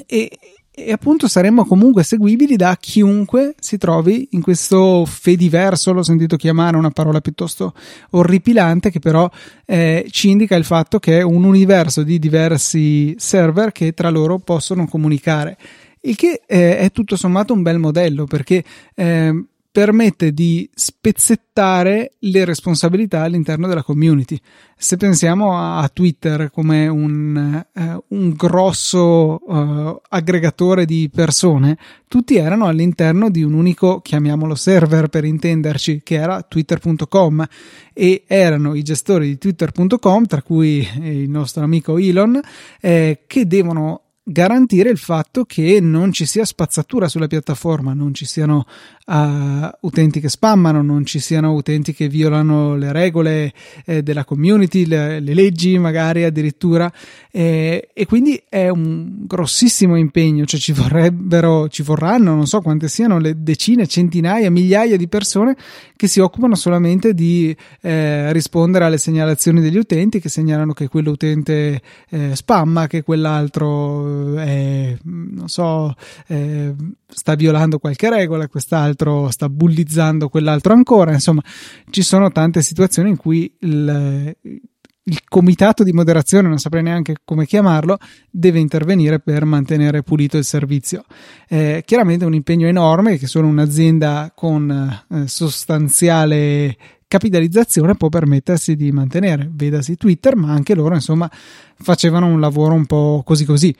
e, 0.05 0.29
e 0.73 0.91
appunto 0.91 1.27
saremmo 1.27 1.65
comunque 1.65 2.03
seguibili 2.03 2.55
da 2.55 2.77
chiunque 2.79 3.55
si 3.59 3.77
trovi 3.77 4.29
in 4.31 4.41
questo 4.41 5.05
fediverso, 5.05 5.91
l'ho 5.91 6.03
sentito 6.03 6.37
chiamare 6.37 6.77
una 6.77 6.91
parola 6.91 7.19
piuttosto 7.19 7.73
orripilante 8.11 8.89
che 8.89 8.99
però 8.99 9.29
eh, 9.65 10.07
ci 10.09 10.29
indica 10.29 10.55
il 10.55 10.63
fatto 10.63 10.97
che 10.99 11.19
è 11.19 11.21
un 11.21 11.43
universo 11.43 12.03
di 12.03 12.19
diversi 12.19 13.13
server 13.17 13.71
che 13.71 13.93
tra 13.93 14.09
loro 14.09 14.39
possono 14.39 14.87
comunicare. 14.87 15.57
Il 16.03 16.15
che 16.15 16.41
eh, 16.47 16.77
è 16.77 16.91
tutto 16.91 17.15
sommato 17.15 17.53
un 17.53 17.61
bel 17.61 17.77
modello 17.77 18.25
perché 18.25 18.63
eh, 18.95 19.45
permette 19.71 20.33
di 20.33 20.69
spezzettare 20.73 22.13
le 22.19 22.43
responsabilità 22.43 23.21
all'interno 23.21 23.67
della 23.67 23.83
community. 23.83 24.37
Se 24.75 24.97
pensiamo 24.97 25.57
a 25.57 25.89
Twitter 25.93 26.51
come 26.51 26.87
un, 26.87 27.65
uh, 27.73 28.03
un 28.09 28.31
grosso 28.31 29.35
uh, 29.35 30.01
aggregatore 30.09 30.85
di 30.85 31.09
persone, 31.13 31.77
tutti 32.09 32.35
erano 32.35 32.65
all'interno 32.65 33.29
di 33.29 33.43
un 33.43 33.53
unico, 33.53 34.01
chiamiamolo 34.01 34.55
server 34.55 35.07
per 35.07 35.23
intenderci, 35.23 36.01
che 36.03 36.15
era 36.15 36.41
twitter.com 36.41 37.45
e 37.93 38.23
erano 38.27 38.73
i 38.73 38.83
gestori 38.83 39.27
di 39.27 39.37
twitter.com, 39.37 40.25
tra 40.25 40.41
cui 40.41 40.85
il 40.99 41.29
nostro 41.29 41.63
amico 41.63 41.97
Elon, 41.97 42.41
eh, 42.81 43.21
che 43.25 43.47
devono 43.47 44.01
garantire 44.23 44.89
il 44.89 44.97
fatto 44.97 45.45
che 45.45 45.79
non 45.81 46.11
ci 46.11 46.25
sia 46.25 46.45
spazzatura 46.45 47.07
sulla 47.07 47.27
piattaforma, 47.27 47.93
non 47.93 48.13
ci 48.13 48.25
siano 48.25 48.65
uh, 49.05 49.69
utenti 49.81 50.19
che 50.19 50.29
spammano, 50.29 50.81
non 50.81 51.05
ci 51.05 51.19
siano 51.19 51.53
utenti 51.53 51.93
che 51.93 52.07
violano 52.07 52.75
le 52.75 52.91
regole 52.91 53.53
eh, 53.85 54.03
della 54.03 54.23
community, 54.23 54.85
le, 54.85 55.19
le, 55.19 55.33
leggi 55.33 55.77
magari 55.77 56.23
addirittura. 56.23 56.91
Eh, 57.31 57.89
e 57.93 58.05
quindi 58.05 58.41
è 58.47 58.69
un 58.69 59.25
grossissimo 59.25 59.95
impegno, 59.95 60.45
cioè 60.45 60.59
ci 60.59 60.71
vorrebbero, 60.71 61.67
ci 61.69 61.81
vorranno, 61.81 62.35
non 62.35 62.47
so 62.47 62.61
quante 62.61 62.87
siano, 62.87 63.19
le 63.19 63.41
decine, 63.41 63.87
centinaia, 63.87 64.51
migliaia 64.51 64.97
di 64.97 65.07
persone 65.07 65.55
che 65.95 66.07
si 66.07 66.19
occupano 66.19 66.55
solamente 66.55 67.13
di 67.13 67.55
eh, 67.81 68.31
rispondere 68.33 68.85
alle 68.85 68.97
segnalazioni 68.97 69.61
degli 69.61 69.77
utenti 69.77 70.19
che 70.19 70.29
segnalano 70.29 70.73
che 70.73 70.87
quell'utente 70.87 71.81
eh, 72.09 72.35
spamma, 72.35 72.87
che 72.87 73.03
quell'altro 73.03 74.37
è, 74.37 74.97
non 75.03 75.47
so, 75.47 75.93
eh, 76.27 76.73
sta 77.07 77.35
violando 77.35 77.77
qualche 77.77 78.09
regola, 78.09 78.47
quest'altro 78.47 78.90
sta 79.29 79.49
bullizzando 79.49 80.29
quell'altro 80.29 80.73
ancora, 80.73 81.11
insomma 81.13 81.41
ci 81.89 82.01
sono 82.01 82.31
tante 82.31 82.61
situazioni 82.61 83.09
in 83.09 83.17
cui 83.17 83.53
il, 83.59 84.35
il 85.03 85.19
comitato 85.27 85.83
di 85.83 85.91
moderazione, 85.91 86.47
non 86.47 86.59
saprei 86.59 86.83
neanche 86.83 87.15
come 87.25 87.45
chiamarlo, 87.45 87.97
deve 88.29 88.59
intervenire 88.59 89.19
per 89.19 89.45
mantenere 89.45 90.03
pulito 90.03 90.37
il 90.37 90.43
servizio. 90.43 91.03
Eh, 91.47 91.83
chiaramente 91.85 92.23
è 92.23 92.27
un 92.27 92.33
impegno 92.33 92.67
enorme 92.67 93.17
che 93.17 93.27
solo 93.27 93.47
un'azienda 93.47 94.31
con 94.35 94.69
eh, 95.09 95.27
sostanziale 95.27 96.77
capitalizzazione 97.11 97.95
può 97.95 98.07
permettersi 98.07 98.77
di 98.77 98.89
mantenere, 98.93 99.49
vedasi 99.51 99.97
Twitter, 99.97 100.37
ma 100.37 100.53
anche 100.53 100.73
loro 100.73 100.95
insomma 100.95 101.29
facevano 101.75 102.27
un 102.27 102.39
lavoro 102.39 102.73
un 102.73 102.85
po' 102.85 103.21
così 103.25 103.43
così. 103.43 103.75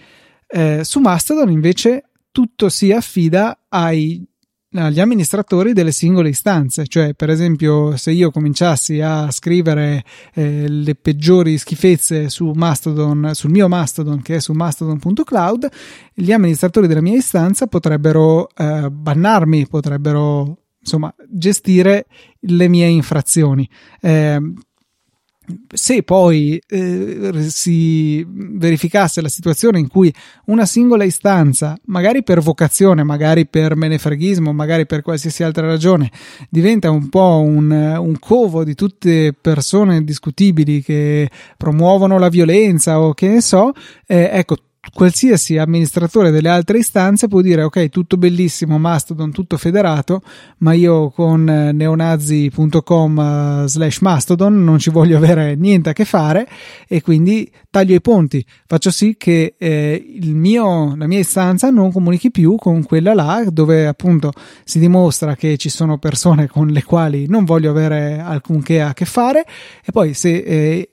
Eh, 0.48 0.82
su 0.84 1.00
Mastodon 1.00 1.50
invece 1.50 2.10
tutto 2.32 2.68
si 2.68 2.91
affida 2.91 3.68
ai, 3.70 4.25
agli 4.73 4.99
amministratori 4.99 5.73
delle 5.73 5.91
singole 5.91 6.29
istanze, 6.29 6.87
cioè 6.87 7.13
per 7.13 7.29
esempio 7.29 7.97
se 7.97 8.11
io 8.11 8.31
cominciassi 8.31 9.01
a 9.01 9.29
scrivere 9.29 10.03
eh, 10.33 10.67
le 10.67 10.95
peggiori 10.95 11.57
schifezze 11.57 12.29
su 12.29 12.51
Mastodon, 12.55 13.31
sul 13.33 13.49
mio 13.49 13.67
Mastodon 13.67 14.21
che 14.21 14.35
è 14.35 14.39
su 14.39 14.53
mastodon.cloud, 14.53 15.67
gli 16.13 16.31
amministratori 16.31 16.87
della 16.87 17.01
mia 17.01 17.17
istanza 17.17 17.67
potrebbero 17.67 18.49
eh, 18.55 18.89
bannarmi, 18.89 19.67
potrebbero 19.67 20.57
insomma 20.79 21.13
gestire 21.29 22.05
le 22.39 22.67
mie 22.67 22.87
infrazioni. 22.87 23.69
Eh, 23.99 24.39
se 25.74 26.03
poi 26.03 26.62
eh, 26.67 27.46
si 27.50 28.25
verificasse 28.27 29.22
la 29.22 29.29
situazione 29.29 29.79
in 29.79 29.88
cui 29.88 30.13
una 30.46 30.65
singola 30.65 31.03
istanza, 31.03 31.77
magari 31.86 32.24
per 32.24 32.41
vocazione, 32.41 33.03
magari 33.03 33.48
per 33.48 33.75
menefreghismo, 33.75 34.53
magari 34.53 34.86
per 34.86 35.01
qualsiasi 35.01 35.43
altra 35.43 35.67
ragione, 35.67 36.12
diventa 36.50 36.89
un 36.89 37.10
po' 37.10 37.41
un, 37.41 37.72
un 37.72 38.20
covo 38.20 38.63
di 38.63 38.75
tutte 38.75 39.34
persone 39.39 40.03
discutibili 40.03 40.81
che 40.81 41.29
promuovono 41.58 42.17
la 42.17 42.29
violenza 42.29 43.00
o 43.00 43.13
che 43.13 43.27
ne 43.27 43.41
so, 43.41 43.72
eh, 44.05 44.29
ecco, 44.34 44.55
qualsiasi 44.93 45.57
amministratore 45.57 46.31
delle 46.31 46.50
altre 46.50 46.79
istanze 46.79 47.27
può 47.27 47.41
dire 47.41 47.63
ok 47.63 47.89
tutto 47.89 48.17
bellissimo 48.17 48.79
Mastodon 48.79 49.31
tutto 49.31 49.57
federato 49.57 50.23
ma 50.59 50.73
io 50.73 51.11
con 51.11 51.47
eh, 51.47 51.71
neonazi.com 51.71 53.19
eh, 53.19 53.67
slash 53.67 54.00
Mastodon 54.00 54.63
non 54.63 54.79
ci 54.79 54.89
voglio 54.89 55.17
avere 55.17 55.55
niente 55.55 55.89
a 55.89 55.93
che 55.93 56.05
fare 56.05 56.47
e 56.88 57.01
quindi 57.01 57.50
taglio 57.71 57.95
i 57.95 58.01
ponti. 58.01 58.45
Faccio 58.67 58.91
sì 58.91 59.15
che 59.17 59.55
eh, 59.57 60.19
mio, 60.23 60.95
la 60.95 61.07
mia 61.07 61.19
istanza 61.19 61.69
non 61.69 61.91
comunichi 61.91 62.29
più 62.29 62.55
con 62.55 62.83
quella 62.83 63.13
là 63.13 63.43
dove 63.50 63.88
appunto 63.88 64.33
si 64.63 64.77
dimostra 64.77 65.35
che 65.35 65.57
ci 65.57 65.69
sono 65.69 65.97
persone 65.97 66.47
con 66.47 66.67
le 66.67 66.83
quali 66.83 67.27
non 67.27 67.45
voglio 67.45 67.71
avere 67.71 68.19
alcunché 68.19 68.81
a 68.81 68.93
che 68.93 69.05
fare. 69.05 69.45
E 69.83 69.91
poi 69.91 70.13
se 70.13 70.38
eh, 70.38 70.89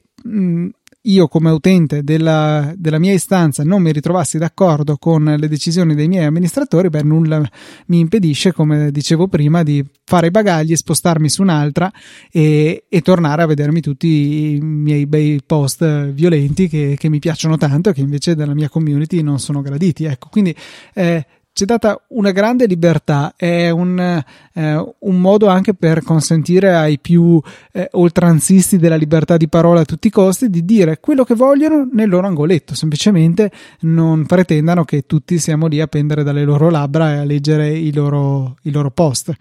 io 1.09 1.29
come 1.29 1.51
utente 1.51 2.03
della, 2.03 2.73
della, 2.77 2.99
mia 2.99 3.13
istanza 3.13 3.65
non 3.65 3.83
mi 3.83 3.93
ritrovassi 3.93 4.39
d'accordo 4.39 4.97
con 4.97 5.25
le 5.25 5.49
decisioni 5.49 5.95
dei 5.95 6.09
miei 6.09 6.25
amministratori, 6.25 6.91
beh, 6.91 7.03
nulla 7.03 7.49
mi 7.87 7.99
impedisce, 7.99 8.53
come 8.53 8.91
dicevo 8.91 9.27
prima, 9.29 9.63
di 9.63 9.85
fare 10.05 10.29
i 10.29 10.31
bagagli, 10.31 10.77
spostarmi 10.77 11.29
su 11.29 11.43
un'altra 11.43 11.91
e, 12.31 12.85
e 12.89 13.01
tornare 13.01 13.43
a 13.43 13.47
vedermi 13.47 13.81
tutti 13.81 14.55
i 14.55 14.61
miei 14.61 15.07
bei 15.07 15.41
post 15.45 16.11
violenti 16.11 16.69
che, 16.69 16.97
che 16.99 17.09
mi 17.09 17.19
piacciono 17.19 17.57
tanto 17.57 17.91
e 17.91 17.93
che 17.93 18.01
invece 18.01 18.35
dalla 18.35 18.55
mia 18.55 18.69
community 18.69 19.23
non 19.23 19.39
sono 19.39 19.63
graditi. 19.63 20.05
Ecco, 20.05 20.29
quindi 20.31 20.55
eh, 20.95 21.27
c'è 21.59 21.65
data 21.65 22.01
una 22.11 22.31
grande 22.31 22.67
libertà, 22.67 23.35
è 23.37 23.69
un, 23.71 23.99
eh, 23.99 24.95
un, 25.01 25.21
modo 25.21 25.49
anche 25.49 25.75
per 25.75 26.05
consentire 26.05 26.73
ai 26.73 27.01
più 27.01 27.43
eh, 27.73 27.89
oltranzisti 27.95 28.77
della 28.77 28.95
libertà 28.95 29.37
di 29.37 29.49
parola 29.49 29.81
a 29.81 29.85
tutti 29.85 30.07
i 30.07 30.11
costi 30.11 30.51
di 30.51 30.65
dire 30.65 31.01
quello 31.01 31.25
che 31.25 31.35
vogliono 31.35 31.89
nel 31.93 32.09
loro 32.09 32.29
angoletto, 32.29 32.77
semplicemente 32.77 33.51
non 33.81 34.25
pretendano 34.25 34.85
che 34.85 35.03
tutti 35.05 35.41
siamo 35.41 35.67
lì 35.67 35.81
a 35.81 35.89
pendere 35.89 36.23
dalle 36.23 36.45
loro 36.45 36.71
labbra 36.71 37.15
e 37.15 37.17
a 37.17 37.25
leggere 37.25 37.71
i 37.77 37.93
loro, 37.93 38.55
i 38.63 38.71
loro 38.71 38.93
post, 38.93 39.35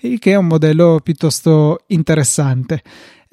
il 0.00 0.18
che 0.18 0.32
è 0.32 0.36
un 0.36 0.48
modello 0.48 1.00
piuttosto 1.02 1.84
interessante 1.86 2.82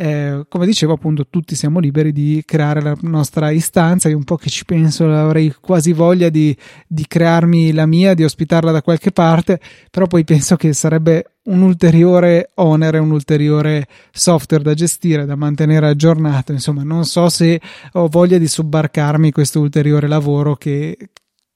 eh, 0.02 0.46
come 0.48 0.66
dicevo 0.66 0.94
appunto 0.94 1.28
tutti 1.28 1.56
siamo 1.56 1.80
liberi 1.80 2.14
di 2.14 2.42
creare 2.46 2.82
la 2.82 2.96
nostra 3.02 3.50
istanza 3.50 4.08
io 4.08 4.16
un 4.16 4.24
po' 4.24 4.38
che 4.38 4.50
ci 4.50 4.64
penso 4.64 5.14
avrei 5.14 5.54
quasi 5.60 5.92
voglia 5.92 6.30
di, 6.30 6.56
di 6.88 7.06
crearmi 7.06 7.74
la 7.74 7.86
mia 7.86 8.14
di 8.14 8.24
ospitarla 8.24 8.72
da 8.72 8.82
qualche 8.82 9.12
parte 9.12 9.60
però 9.92 10.08
poi 10.08 10.24
penso 10.24 10.56
che 10.56 10.72
sarebbe 10.72 11.34
un 11.50 11.62
ulteriore 11.64 12.52
onere, 12.56 13.00
un 13.00 13.12
ulteriore 13.12 13.88
software 14.12 14.64
da 14.64 14.74
gestire, 14.74 15.26
da 15.26 15.36
mantenere 15.36 15.88
aggiornato. 15.88 16.52
Insomma, 16.52 16.84
non 16.84 17.06
so 17.06 17.28
se 17.28 17.60
ho 17.94 18.08
voglia 18.08 18.38
di 18.38 18.48
sobbarcarmi 18.48 19.32
questo 19.32 19.60
ulteriore 19.60 20.08
lavoro 20.08 20.56
che, 20.56 20.96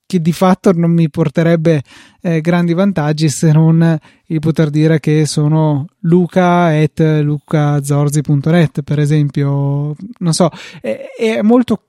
che 0.06 0.22
di 0.22 0.32
fatto 0.32 0.72
non 0.74 0.92
mi 0.92 1.10
porterebbe 1.10 1.82
eh, 2.22 2.42
grandi 2.42 2.74
vantaggi 2.74 3.30
se 3.30 3.52
non 3.52 3.98
il 4.28 4.40
poter 4.40 4.70
dire 4.70 5.00
che 5.00 5.26
sono 5.26 5.88
luca 6.02 6.66
at 6.66 7.00
lucazorzi.net 7.00 8.82
per 8.82 9.00
esempio 9.00 9.96
non 10.20 10.34
so 10.34 10.50
è, 10.82 11.06
è 11.18 11.42
molto 11.42 11.82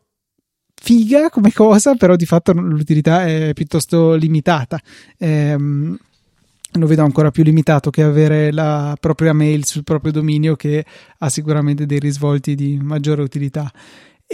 figa 0.74 1.30
come 1.30 1.52
cosa 1.52 1.94
però 1.94 2.16
di 2.16 2.26
fatto 2.26 2.52
l'utilità 2.52 3.24
è 3.26 3.52
piuttosto 3.54 4.14
limitata 4.14 4.78
ehm, 5.18 5.96
lo 6.78 6.86
vedo 6.86 7.04
ancora 7.04 7.30
più 7.30 7.44
limitato 7.44 7.90
che 7.90 8.02
avere 8.02 8.50
la 8.52 8.96
propria 8.98 9.32
mail 9.32 9.64
sul 9.64 9.84
proprio 9.84 10.12
dominio 10.12 10.56
che 10.56 10.84
ha 11.18 11.28
sicuramente 11.28 11.86
dei 11.86 11.98
risvolti 11.98 12.54
di 12.54 12.78
maggiore 12.82 13.22
utilità. 13.22 13.70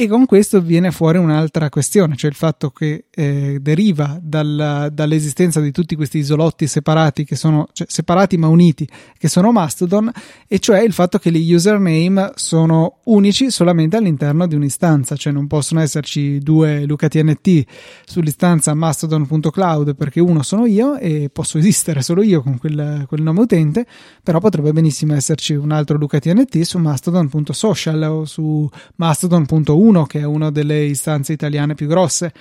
E 0.00 0.08
con 0.08 0.24
questo 0.24 0.62
viene 0.62 0.92
fuori 0.92 1.18
un'altra 1.18 1.68
questione, 1.68 2.16
cioè 2.16 2.30
il 2.30 2.36
fatto 2.36 2.70
che 2.70 3.04
eh, 3.10 3.58
deriva 3.60 4.18
dal, 4.22 4.88
dall'esistenza 4.90 5.60
di 5.60 5.72
tutti 5.72 5.94
questi 5.94 6.16
isolotti 6.16 6.66
separati, 6.66 7.26
che 7.26 7.36
sono 7.36 7.68
cioè, 7.74 7.86
separati 7.86 8.38
ma 8.38 8.48
uniti, 8.48 8.88
che 9.18 9.28
sono 9.28 9.52
Mastodon, 9.52 10.10
e 10.48 10.58
cioè 10.58 10.80
il 10.80 10.94
fatto 10.94 11.18
che 11.18 11.30
gli 11.30 11.52
username 11.52 12.32
sono 12.36 13.00
unici 13.04 13.50
solamente 13.50 13.98
all'interno 13.98 14.46
di 14.46 14.54
un'istanza, 14.54 15.16
cioè 15.16 15.34
non 15.34 15.46
possono 15.46 15.82
esserci 15.82 16.38
due 16.38 16.86
LucaTNT 16.86 17.64
sull'istanza 18.06 18.72
mastodon.cloud 18.72 19.96
perché 19.96 20.20
uno 20.20 20.42
sono 20.42 20.64
io 20.64 20.96
e 20.96 21.28
posso 21.30 21.58
esistere 21.58 22.00
solo 22.00 22.22
io 22.22 22.40
con 22.40 22.56
quel, 22.56 23.04
quel 23.06 23.20
nome 23.20 23.40
utente, 23.40 23.84
però 24.22 24.38
potrebbe 24.38 24.72
benissimo 24.72 25.12
esserci 25.14 25.52
un 25.52 25.72
altro 25.72 25.98
LucaTNT 25.98 26.58
su 26.62 26.78
mastodon.social 26.78 28.02
o 28.04 28.24
su 28.24 28.66
mastodon.1 28.96 29.88
1, 29.90 30.06
che 30.06 30.20
è 30.20 30.24
una 30.24 30.50
delle 30.50 30.84
istanze 30.84 31.32
italiane 31.32 31.74
più 31.74 31.86
grosse, 31.86 32.32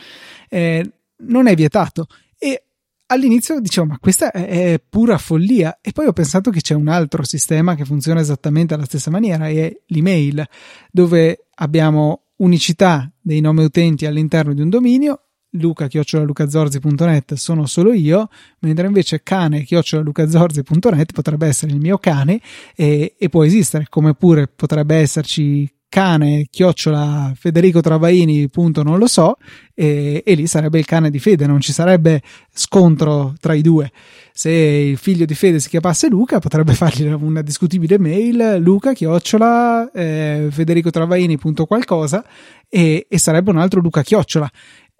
eh, 0.50 0.90
non 1.24 1.48
è 1.48 1.56
vietato. 1.56 2.08
E 2.38 2.64
all'inizio 3.08 3.60
dicevo, 3.60 3.88
ma 3.88 3.98
questa 4.00 4.32
è, 4.32 4.82
pura 4.88 5.18
follia. 5.18 5.80
E 5.82 5.92
poi 5.92 6.06
ho 6.06 6.14
pensato 6.14 6.52
che 6.52 6.62
c'è 6.62 6.76
un 6.76 6.88
altro 6.88 7.24
sistema 7.24 7.76
che 7.76 7.86
funziona 7.86 8.20
esattamente 8.20 8.74
alla 8.74 8.86
stessa 8.86 9.12
maniera, 9.12 9.48
e 9.48 9.68
è 9.68 9.78
l'email, 9.88 10.48
dove 10.92 11.48
abbiamo 11.56 12.24
unicità 12.38 13.12
dei 13.20 13.42
nomi 13.42 13.64
utenti 13.64 14.06
all'interno 14.06 14.54
di 14.54 14.62
un 14.62 14.70
dominio 14.70 15.24
luca-lucazorzi.net 15.52 17.34
sono 17.34 17.66
solo 17.66 17.92
io, 17.94 18.30
mentre 18.60 18.86
invece 18.86 19.24
cane-lucazorzi.net 19.24 21.12
potrebbe 21.12 21.48
essere 21.48 21.72
il 21.72 21.80
mio 21.80 21.98
cane 21.98 22.40
e, 22.76 23.16
e, 23.18 23.30
può 23.30 23.44
esistere, 23.44 23.88
come 23.90 24.14
pure 24.14 24.48
potrebbe 24.48 24.96
esserci 24.98 25.68
cane 25.90 26.48
chiocciola 26.50 27.34
Federico 27.36 27.82
Travaini 27.82 28.48
punto 28.48 28.84
non 28.84 29.00
lo 29.00 29.08
so 29.08 29.38
e, 29.74 30.22
e, 30.24 30.34
lì 30.36 30.46
sarebbe 30.46 30.78
il 30.78 30.86
cane 30.86 31.10
di 31.10 31.20
Fede 31.20 31.48
non 31.48 31.60
ci 31.60 31.74
sarebbe 31.74 32.22
scontro 32.54 33.34
tra 33.40 33.54
i 33.54 33.62
due. 33.62 33.92
Se 34.32 34.52
il 34.52 34.98
figlio 34.98 35.26
di 35.26 35.34
Fede 35.34 35.60
si 35.60 35.68
chiamasse 35.68 36.08
Luca 36.08 36.40
potrebbe 36.40 36.74
fargli 36.76 37.06
una 37.08 37.42
discutibile 37.42 37.98
mail 37.98 38.58
luca 38.60 38.94
chiocciola 38.94 39.92
eh, 39.92 40.48
Federico 40.52 40.92
Travaini 40.92 41.38
punto 41.38 41.66
qualcosa 41.66 42.24
e, 42.70 43.08
e 43.10 43.18
sarebbe 43.18 43.50
un 43.50 43.58
altro 43.58 43.82
Luca 43.82 44.04
chiocciola 44.04 44.50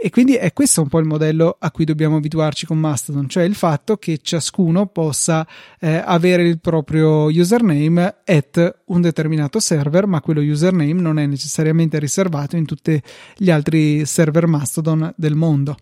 e 0.02 0.10
quindi 0.10 0.36
è 0.36 0.54
questo 0.54 0.82
un 0.82 0.88
po' 0.88 1.00
il 1.00 1.06
modello 1.06 1.58
a 1.60 1.72
cui 1.72 1.84
dobbiamo 1.84 2.16
abituarci 2.16 2.66
con 2.66 2.80
Mastodon, 2.80 3.28
cioè 3.28 3.44
il 3.44 3.54
fatto 3.54 3.98
che 3.98 4.20
ciascuno 4.22 4.86
possa 4.86 5.46
eh, 5.78 6.02
avere 6.06 6.44
il 6.44 6.62
proprio 6.62 7.26
username 7.26 8.20
at 8.24 8.80
un 8.86 9.02
determinato 9.02 9.60
server, 9.60 10.08
ma 10.08 10.22
quello 10.22 10.40
username 10.40 10.94
non 10.94 11.20
è 11.20 11.26
necessariamente 11.26 12.00
riservato 12.00 12.56
in 12.56 12.66
tutti 12.66 13.02
gli 13.36 13.52
altri 13.52 14.06
server 14.06 14.48
Mastodon 14.48 15.14
del 15.18 15.36
mondo. 15.36 15.76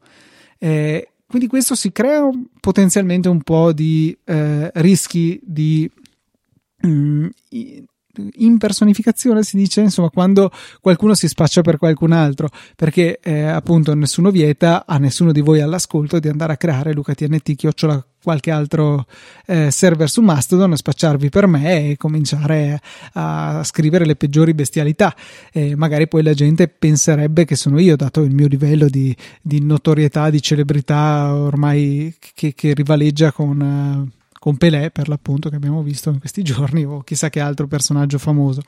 Eh, 0.57 1.09
quindi 1.27 1.47
questo 1.47 1.75
si 1.75 1.91
crea 1.91 2.27
potenzialmente 2.59 3.29
un 3.29 3.43
po' 3.43 3.71
di 3.71 4.17
eh, 4.23 4.71
rischi 4.73 5.39
di 5.43 5.87
mm, 6.87 7.27
impersonificazione 8.35 9.43
si 9.43 9.57
dice 9.57 9.81
insomma 9.81 10.09
quando 10.09 10.51
qualcuno 10.81 11.13
si 11.13 11.27
spaccia 11.27 11.61
per 11.61 11.77
qualcun 11.77 12.11
altro 12.11 12.49
perché 12.75 13.19
eh, 13.21 13.43
appunto 13.43 13.93
nessuno 13.93 14.31
vieta 14.31 14.85
a 14.85 14.97
nessuno 14.97 15.31
di 15.31 15.41
voi 15.41 15.61
all'ascolto 15.61 16.19
di 16.19 16.27
andare 16.27 16.53
a 16.53 16.57
creare 16.57 16.93
Luca 16.93 17.13
TNT 17.13 17.55
chiocciola 17.55 18.05
qualche 18.27 18.51
altro 18.51 19.05
eh, 19.45 19.71
server 19.71 20.09
su 20.09 20.21
Mastodon 20.21 20.75
spacciarvi 20.75 21.29
per 21.29 21.47
me 21.47 21.91
e 21.91 21.95
cominciare 21.95 22.81
a 23.13 23.63
scrivere 23.63 24.05
le 24.05 24.17
peggiori 24.17 24.53
bestialità. 24.53 25.15
Eh, 25.53 25.77
magari 25.77 26.09
poi 26.09 26.23
la 26.23 26.33
gente 26.33 26.67
penserebbe 26.67 27.45
che 27.45 27.55
sono 27.55 27.79
io 27.79 27.95
dato 27.95 28.23
il 28.23 28.33
mio 28.33 28.47
livello 28.47 28.89
di, 28.89 29.15
di 29.41 29.61
notorietà 29.61 30.29
di 30.29 30.41
celebrità 30.41 31.33
ormai 31.33 32.15
che, 32.19 32.53
che 32.53 32.73
rivaleggia 32.73 33.31
con 33.31 34.11
con 34.47 34.55
Pelé 34.55 34.91
per 34.91 35.09
l'appunto 35.09 35.49
che 35.49 35.57
abbiamo 35.57 35.83
visto 35.83 36.09
in 36.09 36.19
questi 36.19 36.41
giorni 36.43 36.85
o 36.85 37.01
chissà 37.01 37.29
che 37.29 37.41
altro 37.41 37.67
personaggio 37.67 38.17
famoso. 38.17 38.61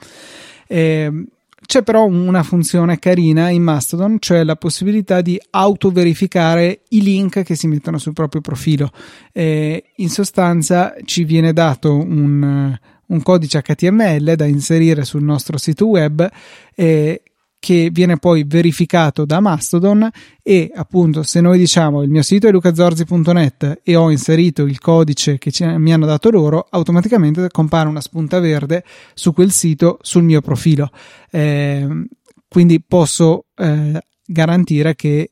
Eh, 0.68 1.26
c'è 1.65 1.84
però 1.84 2.06
una 2.06 2.44
funzione 2.44 3.00
carina 3.00 3.50
in 3.50 3.63
Mastodon, 3.63 4.18
cioè 4.20 4.44
la 4.44 4.58
possibilità 4.58 5.22
di 5.22 5.39
autoverificare 5.52 6.82
i 6.89 7.02
link 7.02 7.44
che 7.44 7.56
si 7.56 7.68
mettono 7.68 7.98
sul 7.98 8.12
proprio 8.12 8.42
profilo. 8.42 8.92
Eh, 9.32 9.84
in 9.96 10.10
sostanza 10.10 10.94
ci 11.06 11.24
viene 11.24 11.54
dato 11.54 11.96
un, 11.96 12.78
un, 13.06 13.22
codice 13.22 13.62
HTML 13.62 14.36
da 14.36 14.46
inserire 14.46 15.06
sul 15.06 15.24
nostro 15.24 15.58
sito 15.58 15.88
web 15.88 16.30
eh, 16.76 17.22
che 17.60 17.89
viene 17.91 18.17
poi 18.17 18.45
verificato 18.48 19.26
da 19.26 19.41
Mastodon 19.41 20.10
e 20.41 20.72
appunto 20.74 21.24
se 21.24 21.41
noi 21.41 21.58
diciamo 21.58 22.02
il 22.02 22.10
mio 22.10 22.22
sito 22.22 22.48
è 22.48 22.52
lucazorzi.net 22.52 23.82
e 23.84 23.95
ho 23.98 24.10
inserito 24.10 24.63
il 24.63 24.80
codice 24.80 25.38
che 25.38 25.52
ci, 25.52 25.65
mi 25.65 25.91
hanno 25.91 26.06
dato 26.06 26.32
loro 26.32 26.65
automaticamente 26.69 27.50
compare 27.50 27.89
una 27.89 28.00
spunta 28.00 28.39
verde 28.39 28.86
su 29.13 29.34
quel 29.34 29.52
sito 29.52 30.00
sul 30.02 30.24
mio 30.24 30.39
profilo. 30.39 30.89
Eh, 31.30 32.08
quindi 32.48 32.82
posso 32.82 33.45
eh, 33.58 34.02
garantire 34.26 34.95
che 34.95 35.30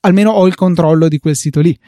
almeno 0.00 0.32
ho 0.32 0.46
il 0.48 0.56
controllo 0.56 1.06
di 1.06 1.20
quel 1.20 1.36
sito 1.36 1.60
lì. 1.60 1.78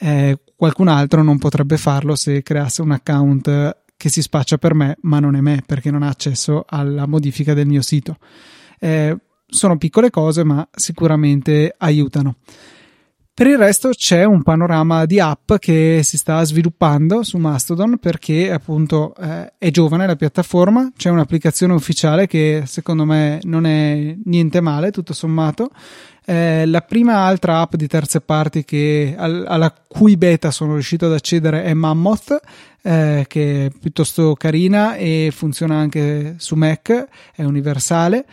Eh, 0.00 0.38
qualcun 0.56 0.88
altro 0.88 1.22
non 1.22 1.38
potrebbe 1.38 1.76
farlo 1.76 2.16
se 2.16 2.42
creasse 2.42 2.82
un 2.82 2.90
account 2.90 3.78
che 3.96 4.08
si 4.08 4.22
spaccia 4.22 4.58
per 4.58 4.74
me 4.74 4.96
ma 5.02 5.20
non 5.20 5.36
è 5.36 5.40
me 5.40 5.62
perché 5.64 5.90
non 5.90 6.02
ha 6.02 6.08
accesso 6.08 6.64
alla 6.66 7.06
modifica 7.06 7.54
del 7.54 7.66
mio 7.66 7.82
sito 7.82 8.16
eh, 8.80 9.16
sono 9.46 9.78
piccole 9.78 10.10
cose, 10.10 10.42
ma 10.42 10.66
sicuramente 10.74 11.72
aiutano. 11.78 12.36
Per 13.40 13.48
il 13.48 13.56
resto 13.56 13.88
c'è 13.90 14.24
un 14.24 14.42
panorama 14.42 15.06
di 15.06 15.18
app 15.18 15.54
che 15.54 16.02
si 16.04 16.18
sta 16.18 16.44
sviluppando 16.44 17.22
su 17.22 17.38
Mastodon 17.38 17.96
perché 17.96 18.52
appunto 18.52 19.14
eh, 19.18 19.54
è 19.56 19.70
giovane 19.70 20.06
la 20.06 20.14
piattaforma, 20.14 20.92
c'è 20.94 21.08
un'applicazione 21.08 21.72
ufficiale 21.72 22.26
che 22.26 22.64
secondo 22.66 23.06
me 23.06 23.38
non 23.44 23.64
è 23.64 24.14
niente 24.24 24.60
male 24.60 24.90
tutto 24.90 25.14
sommato. 25.14 25.70
Eh, 26.22 26.66
la 26.66 26.82
prima 26.82 27.24
altra 27.24 27.60
app 27.60 27.76
di 27.76 27.86
terze 27.86 28.20
parti 28.20 28.62
che, 28.62 29.14
al, 29.16 29.46
alla 29.48 29.72
cui 29.88 30.18
beta 30.18 30.50
sono 30.50 30.74
riuscito 30.74 31.06
ad 31.06 31.14
accedere 31.14 31.62
è 31.62 31.72
Mammoth, 31.72 32.38
eh, 32.82 33.24
che 33.26 33.66
è 33.66 33.70
piuttosto 33.70 34.34
carina 34.34 34.96
e 34.96 35.32
funziona 35.34 35.76
anche 35.76 36.34
su 36.36 36.56
Mac, 36.56 37.06
è 37.34 37.42
universale 37.42 38.26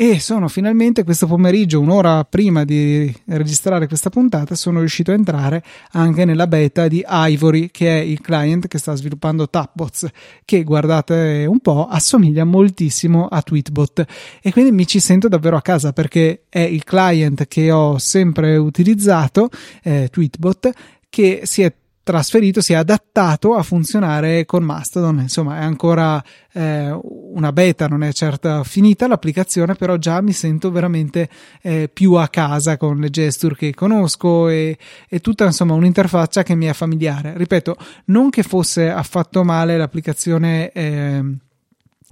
e 0.00 0.20
sono 0.20 0.46
finalmente 0.46 1.02
questo 1.02 1.26
pomeriggio, 1.26 1.80
un'ora 1.80 2.22
prima 2.22 2.62
di 2.62 3.12
registrare 3.24 3.88
questa 3.88 4.10
puntata, 4.10 4.54
sono 4.54 4.78
riuscito 4.78 5.10
a 5.10 5.14
entrare 5.14 5.60
anche 5.90 6.24
nella 6.24 6.46
beta 6.46 6.86
di 6.86 7.04
Ivory, 7.04 7.68
che 7.72 7.98
è 7.98 8.00
il 8.00 8.20
client 8.20 8.68
che 8.68 8.78
sta 8.78 8.94
sviluppando 8.94 9.48
Tapbots, 9.50 10.06
che 10.44 10.62
guardate 10.62 11.46
un 11.48 11.58
po' 11.58 11.88
assomiglia 11.88 12.44
moltissimo 12.44 13.26
a 13.26 13.42
Tweetbot. 13.42 14.04
E 14.40 14.52
quindi 14.52 14.70
mi 14.70 14.86
ci 14.86 15.00
sento 15.00 15.26
davvero 15.26 15.56
a 15.56 15.62
casa 15.62 15.92
perché 15.92 16.44
è 16.48 16.60
il 16.60 16.84
client 16.84 17.48
che 17.48 17.72
ho 17.72 17.98
sempre 17.98 18.56
utilizzato, 18.56 19.48
eh, 19.82 20.10
Tweetbot, 20.12 20.70
che 21.10 21.40
si 21.42 21.62
è 21.62 21.74
trasferito, 22.08 22.62
si 22.62 22.72
è 22.72 22.76
adattato 22.76 23.54
a 23.54 23.62
funzionare 23.62 24.46
con 24.46 24.64
Mastodon. 24.64 25.18
Insomma, 25.20 25.58
è 25.60 25.62
ancora 25.62 26.24
eh, 26.54 26.98
una 27.02 27.52
beta, 27.52 27.86
non 27.86 28.02
è 28.02 28.10
certo 28.14 28.64
finita 28.64 29.06
l'applicazione, 29.06 29.74
però 29.74 29.98
già 29.98 30.22
mi 30.22 30.32
sento 30.32 30.70
veramente 30.70 31.28
eh, 31.60 31.90
più 31.92 32.14
a 32.14 32.28
casa 32.28 32.78
con 32.78 32.96
le 32.96 33.10
gesture 33.10 33.54
che 33.54 33.74
conosco 33.74 34.48
e, 34.48 34.78
e 35.06 35.20
tutta 35.20 35.44
insomma 35.44 35.74
un'interfaccia 35.74 36.42
che 36.42 36.54
mi 36.54 36.64
è 36.64 36.72
familiare. 36.72 37.36
Ripeto, 37.36 37.76
non 38.06 38.30
che 38.30 38.42
fosse 38.42 38.88
affatto 38.88 39.44
male 39.44 39.76
l'applicazione 39.76 40.72
eh, 40.72 41.22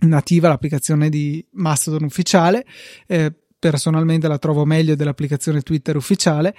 nativa, 0.00 0.48
l'applicazione 0.48 1.08
di 1.08 1.42
Mastodon 1.52 2.04
ufficiale. 2.04 2.66
Eh, 3.06 3.32
personalmente 3.58 4.28
la 4.28 4.36
trovo 4.36 4.66
meglio 4.66 4.94
dell'applicazione 4.94 5.62
Twitter 5.62 5.96
ufficiale 5.96 6.54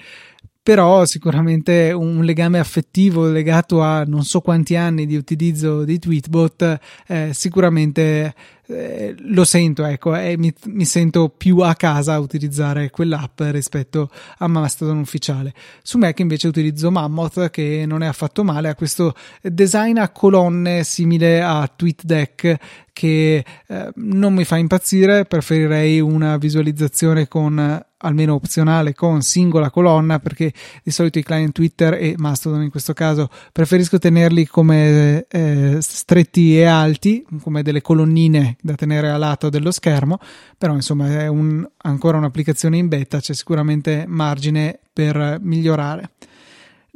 però 0.67 1.05
sicuramente 1.05 1.93
un 1.93 2.25
legame 2.25 2.59
affettivo 2.59 3.29
legato 3.29 3.81
a 3.81 4.03
non 4.03 4.25
so 4.25 4.41
quanti 4.41 4.75
anni 4.75 5.05
di 5.05 5.15
utilizzo 5.15 5.85
di 5.85 5.97
Tweetbot 5.97 6.79
eh, 7.07 7.29
sicuramente 7.31 8.33
eh, 8.65 9.15
lo 9.17 9.45
sento, 9.45 9.85
ecco, 9.85 10.13
e 10.13 10.37
mi, 10.37 10.53
mi, 10.65 10.83
sento 10.83 11.29
più 11.29 11.59
a 11.59 11.73
casa 11.75 12.15
a 12.15 12.19
utilizzare 12.19 12.89
quell'app 12.89 13.39
rispetto 13.43 14.09
a 14.39 14.47
Mastodon 14.49 14.97
ufficiale. 14.97 15.53
Su 15.81 15.97
Mac 15.97 16.19
invece 16.19 16.49
utilizzo 16.49 16.91
Mammoth 16.91 17.49
che 17.49 17.85
non 17.87 18.03
è 18.03 18.07
affatto 18.07 18.43
male, 18.43 18.67
ha 18.67 18.75
questo 18.75 19.15
design 19.41 19.99
a 19.99 20.09
colonne 20.09 20.83
simile 20.83 21.41
a 21.41 21.65
TweetDeck 21.73 22.57
che 22.91 23.45
eh, 23.67 23.91
non 23.95 24.33
mi 24.33 24.43
fa 24.43 24.57
impazzire, 24.57 25.23
preferirei 25.23 26.01
una 26.01 26.35
visualizzazione 26.35 27.29
con 27.29 27.85
almeno 27.99 28.35
opzionale 28.35 28.93
con 28.93 29.21
singola 29.21 29.69
colonna 29.69 30.19
perché 30.19 30.53
di 30.83 30.91
solito 30.91 31.17
i 31.17 31.23
client 31.23 31.53
Twitter 31.53 31.93
e 31.93 32.13
Mastodon 32.17 32.61
in 32.61 32.69
questo 32.69 32.93
caso 32.93 33.29
preferisco 33.51 33.97
tenerli 33.97 34.45
come 34.45 35.25
eh, 35.27 35.77
stretti 35.79 36.57
e 36.57 36.65
alti 36.65 37.25
come 37.41 37.63
delle 37.63 37.81
colonnine 37.81 38.57
da 38.61 38.75
tenere 38.75 39.09
a 39.09 39.17
lato 39.17 39.49
dello 39.49 39.71
schermo 39.71 40.19
però 40.57 40.73
insomma 40.73 41.07
è 41.21 41.27
un, 41.27 41.67
ancora 41.77 42.17
un'applicazione 42.17 42.77
in 42.77 42.87
beta 42.87 43.19
c'è 43.19 43.33
sicuramente 43.33 44.05
margine 44.07 44.79
per 44.93 45.39
migliorare 45.41 46.11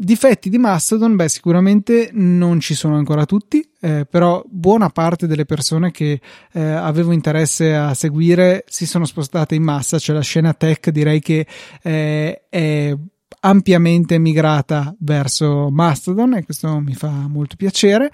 Difetti 0.04 0.50
di 0.50 0.58
Mastodon, 0.58 1.16
beh, 1.16 1.30
sicuramente 1.30 2.10
non 2.14 2.60
ci 2.60 2.74
sono 2.74 2.96
ancora 2.96 3.28
tutti, 3.28 3.64
eh, 3.80 4.08
però 4.10 4.44
buona 4.50 4.90
parte 4.90 5.28
delle 5.28 5.46
persone 5.46 5.92
che 5.92 6.20
eh, 6.54 6.60
avevo 6.60 7.12
interesse 7.12 7.76
a 7.76 7.94
seguire 7.94 8.64
si 8.68 8.88
sono 8.88 9.06
spostate 9.06 9.54
in 9.54 9.62
massa, 9.62 10.00
cioè 10.00 10.16
la 10.16 10.24
scena 10.24 10.56
tech 10.56 10.90
direi 10.90 11.20
che 11.20 11.46
eh, 11.84 12.46
è 12.50 12.98
ampiamente 13.42 14.18
migrata 14.18 14.96
verso 15.02 15.70
Mastodon 15.70 16.34
e 16.34 16.46
questo 16.46 16.80
mi 16.80 16.96
fa 16.96 17.12
molto 17.12 17.56
piacere. 17.56 18.10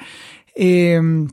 E, 0.53 0.99
mm, 0.99 1.25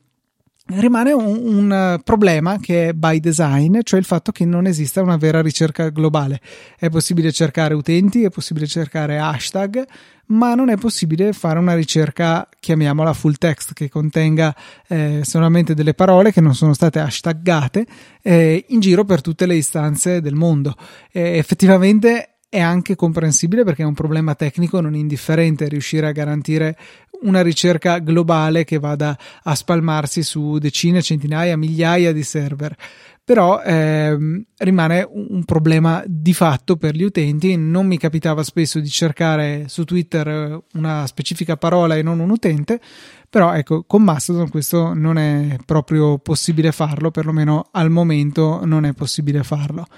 rimane 0.66 1.12
un, 1.12 1.24
un, 1.26 2.00
problema 2.02 2.58
che 2.58 2.88
è 2.88 2.92
by 2.92 3.20
design, 3.20 3.80
cioè 3.82 3.98
il 3.98 4.06
fatto 4.06 4.32
che 4.32 4.44
non 4.44 4.66
esista 4.66 5.02
una 5.02 5.16
vera 5.16 5.42
ricerca 5.42 5.90
globale. 5.90 6.40
È 6.78 6.88
possibile 6.88 7.32
cercare 7.32 7.74
utenti, 7.74 8.24
è 8.24 8.30
possibile 8.30 8.66
cercare 8.66 9.18
hashtag, 9.18 9.84
ma 10.26 10.54
non 10.54 10.70
è 10.70 10.76
possibile 10.76 11.32
fare 11.34 11.58
una 11.58 11.74
ricerca, 11.74 12.48
chiamiamola 12.58 13.12
full 13.12 13.34
text, 13.38 13.74
che 13.74 13.90
contenga 13.90 14.54
eh, 14.88 15.20
solamente 15.22 15.74
delle 15.74 15.92
parole 15.92 16.32
che 16.32 16.40
non 16.40 16.54
sono 16.54 16.72
state 16.72 16.98
hashtaggate 16.98 17.86
eh, 18.22 18.64
in 18.68 18.80
giro 18.80 19.04
per 19.04 19.20
tutte 19.20 19.44
le 19.44 19.56
istanze 19.56 20.22
del 20.22 20.34
mondo. 20.34 20.74
Eh, 21.12 21.36
effettivamente 21.36 22.33
è 22.54 22.60
anche 22.60 22.94
comprensibile 22.94 23.64
perché 23.64 23.82
è 23.82 23.84
un 23.84 23.94
problema 23.94 24.36
tecnico 24.36 24.80
non 24.80 24.94
indifferente 24.94 25.66
riuscire 25.66 26.06
a 26.06 26.12
garantire 26.12 26.78
una 27.22 27.42
ricerca 27.42 27.98
globale 27.98 28.62
che 28.62 28.78
vada 28.78 29.18
a 29.42 29.54
spalmarsi 29.56 30.22
su 30.22 30.58
decine, 30.58 31.02
centinaia, 31.02 31.56
migliaia 31.56 32.12
di 32.12 32.22
server. 32.22 32.76
Però 33.24 33.60
ehm, 33.60 34.44
rimane 34.58 35.04
un 35.10 35.44
problema 35.44 36.04
di 36.06 36.32
fatto 36.32 36.76
per 36.76 36.94
gli 36.94 37.02
utenti. 37.02 37.56
Non 37.56 37.88
mi 37.88 37.98
capitava 37.98 38.44
spesso 38.44 38.78
di 38.78 38.88
cercare 38.88 39.64
su 39.66 39.82
Twitter 39.82 40.62
una 40.74 41.08
specifica 41.08 41.56
parola 41.56 41.96
e 41.96 42.02
non 42.02 42.20
un 42.20 42.30
utente, 42.30 42.80
però 43.28 43.52
ecco, 43.52 43.82
con 43.82 44.04
Mastodon 44.04 44.48
questo 44.48 44.94
non 44.94 45.18
è 45.18 45.56
proprio 45.66 46.18
possibile 46.18 46.70
farlo, 46.70 47.10
perlomeno 47.10 47.66
al 47.72 47.90
momento 47.90 48.64
non 48.64 48.84
è 48.84 48.92
possibile 48.92 49.42
farlo. 49.42 49.88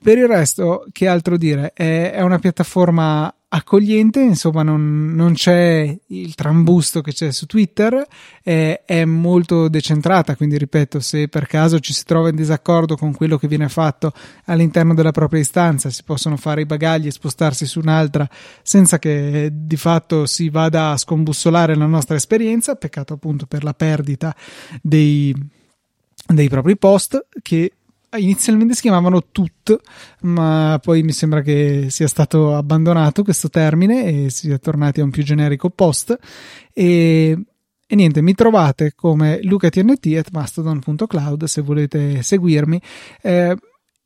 Per 0.00 0.16
il 0.16 0.28
resto, 0.28 0.86
che 0.92 1.08
altro 1.08 1.36
dire? 1.36 1.72
È, 1.74 2.12
è 2.12 2.20
una 2.20 2.38
piattaforma 2.38 3.32
accogliente, 3.50 4.20
insomma, 4.20 4.62
non, 4.62 5.14
non, 5.14 5.32
c'è 5.32 5.98
il 6.08 6.34
trambusto 6.34 7.00
che 7.00 7.12
c'è 7.12 7.32
su 7.32 7.46
Twitter, 7.46 8.06
è, 8.42 8.82
è, 8.84 9.04
molto 9.04 9.68
decentrata. 9.68 10.36
Quindi, 10.36 10.58
ripeto, 10.58 11.00
se 11.00 11.28
per 11.28 11.46
caso 11.46 11.80
ci 11.80 11.92
si 11.92 12.04
trova 12.04 12.28
in 12.28 12.36
disaccordo 12.36 12.96
con 12.96 13.14
quello 13.14 13.38
che 13.38 13.48
viene 13.48 13.68
fatto 13.68 14.12
all'interno 14.44 14.94
della 14.94 15.12
propria 15.12 15.40
istanza, 15.40 15.90
si 15.90 16.04
possono 16.04 16.36
fare 16.36 16.60
i 16.60 16.66
bagagli 16.66 17.06
e 17.06 17.10
spostarsi 17.10 17.66
su 17.66 17.80
un'altra 17.80 18.28
senza 18.62 18.98
che 18.98 19.50
di 19.52 19.76
fatto 19.76 20.26
si 20.26 20.50
vada 20.50 20.90
a 20.90 20.96
scombussolare 20.96 21.74
la 21.74 21.86
nostra 21.86 22.16
esperienza. 22.16 22.76
Peccato 22.76 23.14
appunto 23.14 23.46
per 23.46 23.64
la 23.64 23.74
perdita 23.74 24.34
dei, 24.82 25.34
dei 26.26 26.48
propri 26.48 26.76
post 26.76 27.26
che 27.42 27.72
inizialmente 28.16 28.74
si 28.74 28.82
chiamavano 28.82 29.24
TUT, 29.30 29.78
ma 30.22 30.78
poi 30.82 31.02
mi 31.02 31.12
sembra 31.12 31.42
che 31.42 31.86
sia 31.90 32.08
stato 32.08 32.54
abbandonato 32.54 33.22
questo 33.22 33.48
termine 33.48 34.24
e 34.24 34.30
si 34.30 34.50
è 34.50 34.58
tornati 34.58 35.00
a 35.00 35.04
un 35.04 35.10
più 35.10 35.22
generico 35.22 35.70
post. 35.70 36.16
E, 36.72 37.38
e 37.86 37.94
niente, 37.94 38.22
mi 38.22 38.34
trovate 38.34 38.94
come 38.94 39.40
lucatnt.mastodon.cloud 39.42 41.44
se 41.44 41.60
volete 41.60 42.22
seguirmi. 42.22 42.80
Eh, 43.20 43.56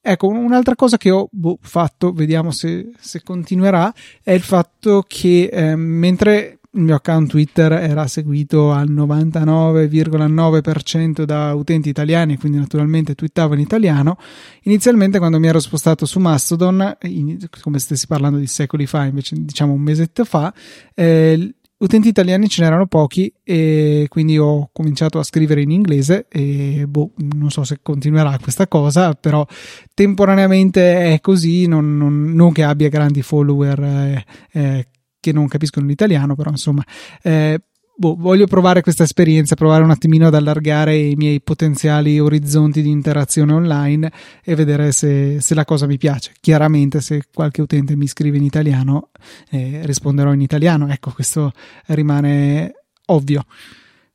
Ecco, 0.05 0.27
un'altra 0.27 0.75
cosa 0.75 0.97
che 0.97 1.13
ho 1.13 1.29
boh, 1.31 1.59
fatto, 1.61 2.11
vediamo 2.11 2.51
se, 2.51 2.91
se, 2.99 3.23
continuerà, 3.23 3.95
è 4.25 4.33
il 4.33 4.41
fatto 4.41 5.05
che 5.07 5.45
eh, 5.45 5.77
mentre 5.77 6.59
il 6.75 6.83
mio 6.83 6.95
account 6.95 7.29
Twitter 7.29 7.71
era 7.73 8.07
seguito 8.07 8.73
al 8.73 8.91
99,9% 8.91 11.25
da 11.25 11.53
utenti 11.55 11.91
italiani, 11.91 12.39
quindi 12.39 12.57
naturalmente 12.59 13.15
twittavo 13.15 13.53
in 13.55 13.61
italiano. 13.61 14.17
Inizialmente, 14.63 15.19
quando 15.19 15.39
mi 15.39 15.49
ero 15.49 15.61
spostato 15.61 16.07
su 16.07 16.19
Mastodon, 16.19 16.97
in, 17.03 17.37
come 17.61 17.79
stessi 17.79 18.07
parlando 18.07 18.39
di 18.39 18.47
secoli 18.47 18.87
fa, 18.87 19.05
invece 19.05 19.37
diciamo 19.39 19.75
un 19.75 19.83
mesetto 19.83 20.25
fa, 20.25 20.51
eh, 20.95 21.55
utenti 21.83 22.09
italiani 22.09 22.49
ce 22.49 22.63
n'erano 22.63 22.87
pochi 22.87 23.33
e 23.43 24.07
quindi 24.09 24.39
ho 24.39 24.71
cominciato 24.73 25.19
a 25.19 25.25
scrivere 25.25 25.63
in 25.63 25.73
inglese 25.73 26.27
e 26.29 26.85
boh, 26.89 27.11
non 27.35 27.51
so 27.51 27.65
se 27.65 27.81
continuerà 27.83 28.39
questa 28.41 28.69
cosa, 28.69 29.15
però 29.15 29.45
temporaneamente 29.93 31.13
è 31.13 31.21
così, 31.21 31.67
non, 31.67 31.97
non, 31.97 32.33
non 32.33 32.53
che 32.53 32.63
abbia 32.63 32.89
grandi 32.89 33.23
follower 33.23 33.83
eh, 33.83 34.25
eh, 34.53 34.87
che 35.23 35.33
non 35.33 35.47
capiscono 35.47 35.87
l'italiano, 35.87 36.35
però 36.35 36.51
insomma, 36.51 36.85
eh, 37.23 37.61
boh, 37.95 38.17
voglio 38.19 38.49
provare 38.49 38.83
questa 38.83 39.05
esperienza, 39.05 39.55
provare 39.55 39.85
un 39.85 39.91
attimino 39.91 40.27
ad 40.27 40.35
allargare 40.35 40.97
i 40.97 41.15
miei 41.15 41.41
potenziali 41.41 42.19
orizzonti 42.19 42.83
di 42.83 42.91
interazione 42.91 43.53
online 43.53 44.11
e 44.43 44.57
vedere 44.57 44.91
se, 44.91 45.41
se 45.41 45.55
la 45.55 45.65
cosa 45.65 45.87
mi 45.87 45.97
piace. 45.97 46.33
Chiaramente, 46.41 47.01
se 47.01 47.23
qualche 47.33 47.63
utente 47.63 47.95
mi 47.95 48.09
scrive 48.09 48.37
in 48.37 48.43
italiano, 48.43 49.11
eh, 49.51 49.83
risponderò 49.85 50.33
in 50.33 50.41
italiano. 50.41 50.89
Ecco, 50.89 51.13
questo 51.13 51.53
rimane 51.87 52.73
ovvio. 53.07 53.45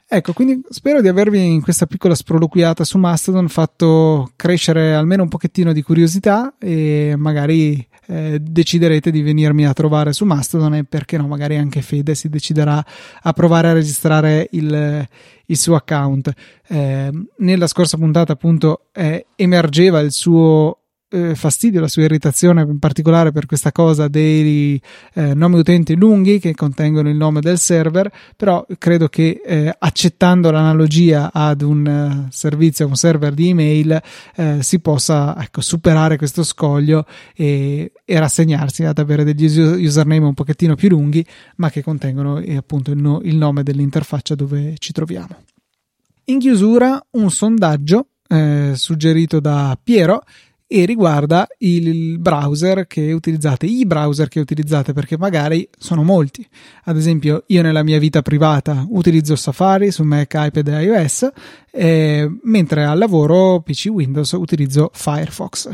Ecco, 0.09 0.33
quindi 0.33 0.61
spero 0.69 1.01
di 1.01 1.07
avervi 1.07 1.45
in 1.45 1.61
questa 1.61 1.85
piccola 1.85 2.15
sproloquiata 2.15 2.85
su 2.85 2.97
Mastodon 2.97 3.49
fatto 3.49 4.31
crescere 4.35 4.93
almeno 4.93 5.23
un 5.23 5.29
pochettino 5.29 5.73
di 5.73 5.81
curiosità 5.81 6.55
e 6.59 7.13
magari 7.17 7.85
eh, 8.07 8.39
deciderete 8.39 9.11
di 9.11 9.21
venirmi 9.21 9.65
a 9.65 9.73
trovare 9.73 10.13
su 10.13 10.25
Mastodon 10.25 10.75
e 10.75 10.83
perché 10.83 11.17
no, 11.17 11.27
magari 11.27 11.57
anche 11.57 11.81
Fede 11.81 12.15
si 12.15 12.29
deciderà 12.29 12.83
a 13.21 13.33
provare 13.33 13.69
a 13.69 13.73
registrare 13.73 14.47
il, 14.51 15.07
il 15.45 15.57
suo 15.57 15.75
account. 15.75 16.31
Eh, 16.67 17.11
nella 17.37 17.67
scorsa 17.67 17.97
puntata 17.97 18.33
appunto 18.33 18.85
eh, 18.93 19.27
emergeva 19.35 19.99
il 19.99 20.11
suo 20.11 20.76
eh, 21.09 21.35
fastidio, 21.35 21.79
la 21.79 21.87
sua 21.87 22.03
irritazione 22.03 22.61
in 22.61 22.79
particolare 22.79 23.31
per 23.31 23.45
questa 23.45 23.71
cosa 23.71 24.07
dei 24.07 24.81
eh, 25.13 25.33
nomi 25.33 25.59
utenti 25.59 25.95
lunghi 25.95 26.39
che 26.39 26.53
contengono 26.53 27.09
il 27.09 27.15
nome 27.15 27.39
del 27.39 27.57
server, 27.57 28.11
però 28.35 28.65
credo 28.77 29.07
che 29.07 29.41
eh, 29.43 29.73
accettando 29.77 30.51
l'analogia 30.51 31.31
ad 31.31 31.61
un 31.61 32.25
uh, 32.27 32.31
servizio, 32.31 32.87
un 32.87 32.95
server 32.95 33.33
di 33.33 33.49
email, 33.49 34.01
eh, 34.35 34.57
si 34.61 34.79
possa 34.79 35.35
ecco, 35.41 35.61
superare 35.61 36.17
questo 36.17 36.43
scoglio 36.43 37.05
e, 37.35 37.91
e, 38.03 38.19
rassegnarsi 38.19 38.83
ad 38.83 38.97
avere 38.97 39.23
degli 39.23 39.45
username 39.45 40.25
un 40.25 40.33
pochettino 40.33 40.75
più 40.75 40.89
lunghi, 40.89 41.25
ma 41.57 41.69
che 41.69 41.81
contengono 41.81 42.39
eh, 42.39 42.57
appunto 42.57 42.91
il, 42.91 42.97
no, 42.97 43.21
il 43.23 43.37
nome 43.37 43.63
dell'interfaccia 43.63 44.35
dove 44.35 44.75
ci 44.77 44.91
troviamo. 44.91 45.43
In 46.25 46.39
chiusura, 46.39 47.01
un 47.11 47.31
sondaggio 47.31 48.07
eh, 48.27 48.73
suggerito 48.75 49.39
da 49.39 49.77
Piero 49.81 50.23
e 50.67 50.85
riguarda 50.85 51.47
il 51.59 52.19
browser 52.19 52.87
che 52.87 53.13
utilizzate, 53.13 53.65
i 53.65 53.85
browser 53.85 54.27
che 54.27 54.41
utilizzate, 54.41 54.91
perché 54.91 55.17
magari 55.17 55.67
sono 55.77 56.03
molti. 56.03 56.45
Ad 56.83 56.97
esempio, 56.97 57.45
io 57.47 57.61
nella 57.61 57.83
mia 57.83 57.99
vita 57.99 58.21
privata 58.21 58.85
utilizzo 58.89 59.37
Safari 59.37 59.91
su 59.91 60.03
Mac, 60.03 60.33
iPad 60.35 60.67
e 60.67 60.83
iOS, 60.83 61.29
eh, 61.71 62.29
mentre 62.43 62.83
al 62.85 62.97
lavoro 62.97 63.61
PC 63.61 63.87
Windows 63.89 64.31
utilizzo 64.31 64.89
Firefox. 64.93 65.69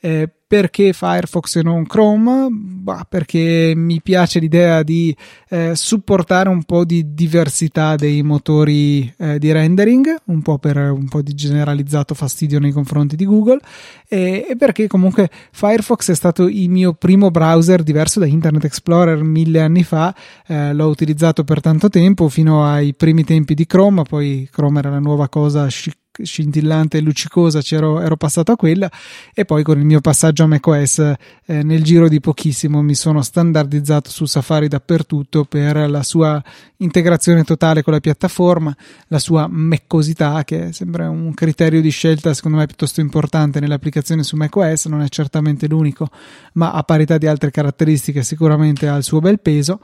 Eh, 0.00 0.30
perché 0.48 0.94
Firefox 0.94 1.56
e 1.56 1.62
non 1.62 1.84
Chrome? 1.84 2.48
Bah, 2.50 3.04
perché 3.06 3.74
mi 3.76 4.00
piace 4.00 4.38
l'idea 4.38 4.82
di 4.82 5.14
eh, 5.50 5.74
supportare 5.74 6.48
un 6.48 6.62
po' 6.62 6.86
di 6.86 7.12
diversità 7.12 7.96
dei 7.96 8.22
motori 8.22 9.12
eh, 9.18 9.38
di 9.38 9.52
rendering, 9.52 10.16
un 10.26 10.40
po' 10.40 10.58
per 10.58 10.78
un 10.78 11.06
po' 11.06 11.20
di 11.20 11.34
generalizzato 11.34 12.14
fastidio 12.14 12.60
nei 12.60 12.70
confronti 12.70 13.14
di 13.14 13.26
Google 13.26 13.60
e, 14.08 14.46
e, 14.48 14.56
perché 14.56 14.86
comunque 14.86 15.28
Firefox 15.50 16.12
è 16.12 16.14
stato 16.14 16.48
il 16.48 16.70
mio 16.70 16.94
primo 16.94 17.30
browser 17.30 17.82
diverso 17.82 18.18
da 18.18 18.24
Internet 18.26 18.64
Explorer 18.64 19.22
mille 19.22 19.60
anni 19.60 19.82
fa, 19.82 20.14
eh, 20.46 20.72
l'ho 20.72 20.86
utilizzato 20.86 21.44
per 21.44 21.60
tanto 21.60 21.90
tempo 21.90 22.28
fino 22.30 22.64
ai 22.64 22.94
primi 22.94 23.22
tempi 23.24 23.52
di 23.52 23.66
Chrome, 23.66 24.04
poi 24.04 24.48
Chrome 24.50 24.78
era 24.78 24.88
la 24.88 24.98
nuova 24.98 25.28
cosa 25.28 25.47
chic 25.68 25.96
scintillante 26.22 26.98
e 26.98 27.00
luccicosa 27.00 27.60
ero, 27.70 28.00
ero, 28.00 28.16
passato 28.16 28.52
a 28.52 28.56
quella 28.56 28.90
e 29.34 29.44
poi 29.44 29.62
con 29.62 29.78
il 29.78 29.84
mio 29.84 30.00
passaggio 30.00 30.44
a 30.44 30.46
macOS 30.46 30.98
eh, 30.98 31.62
nel 31.62 31.82
giro 31.82 32.08
di 32.08 32.20
pochissimo 32.20 32.82
mi 32.82 32.94
sono 32.94 33.22
standardizzato 33.22 34.10
su 34.10 34.24
Safari 34.24 34.68
dappertutto 34.68 35.44
per 35.44 35.88
la 35.88 36.02
sua 36.02 36.42
integrazione 36.78 37.44
totale 37.44 37.82
con 37.82 37.92
la 37.92 38.00
piattaforma, 38.00 38.74
la 39.08 39.18
sua 39.18 39.46
meccosità 39.48 40.44
che 40.44 40.72
sembra 40.72 41.08
un 41.08 41.34
criterio 41.34 41.80
di 41.80 41.90
scelta 41.90 42.34
secondo 42.34 42.58
me 42.58 42.66
piuttosto 42.66 43.00
importante 43.00 43.60
nell'applicazione 43.60 44.22
su 44.22 44.36
macOS, 44.36 44.86
non 44.86 45.02
è 45.02 45.08
certamente 45.08 45.66
l'unico 45.68 46.08
ma 46.54 46.72
a 46.72 46.82
parità 46.82 47.18
di 47.18 47.26
altre 47.26 47.50
caratteristiche 47.50 48.22
sicuramente 48.22 48.88
ha 48.88 48.96
il 48.96 49.04
suo 49.04 49.20
bel 49.20 49.40
peso 49.40 49.80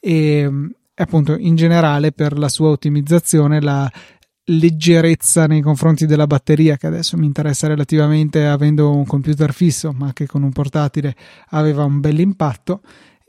e 0.00 0.50
appunto 0.94 1.36
in 1.36 1.54
generale 1.54 2.12
per 2.12 2.36
la 2.36 2.48
sua 2.48 2.70
ottimizzazione 2.70 3.60
la 3.60 3.90
leggerezza 4.50 5.46
nei 5.46 5.60
confronti 5.60 6.06
della 6.06 6.26
batteria 6.26 6.76
che 6.76 6.86
adesso 6.86 7.16
mi 7.16 7.26
interessa 7.26 7.66
relativamente 7.66 8.46
avendo 8.46 8.94
un 8.94 9.04
computer 9.04 9.52
fisso 9.52 9.92
ma 9.92 10.12
che 10.12 10.26
con 10.26 10.42
un 10.42 10.52
portatile 10.52 11.14
aveva 11.50 11.84
un 11.84 12.00
bel 12.00 12.20
impatto. 12.20 12.80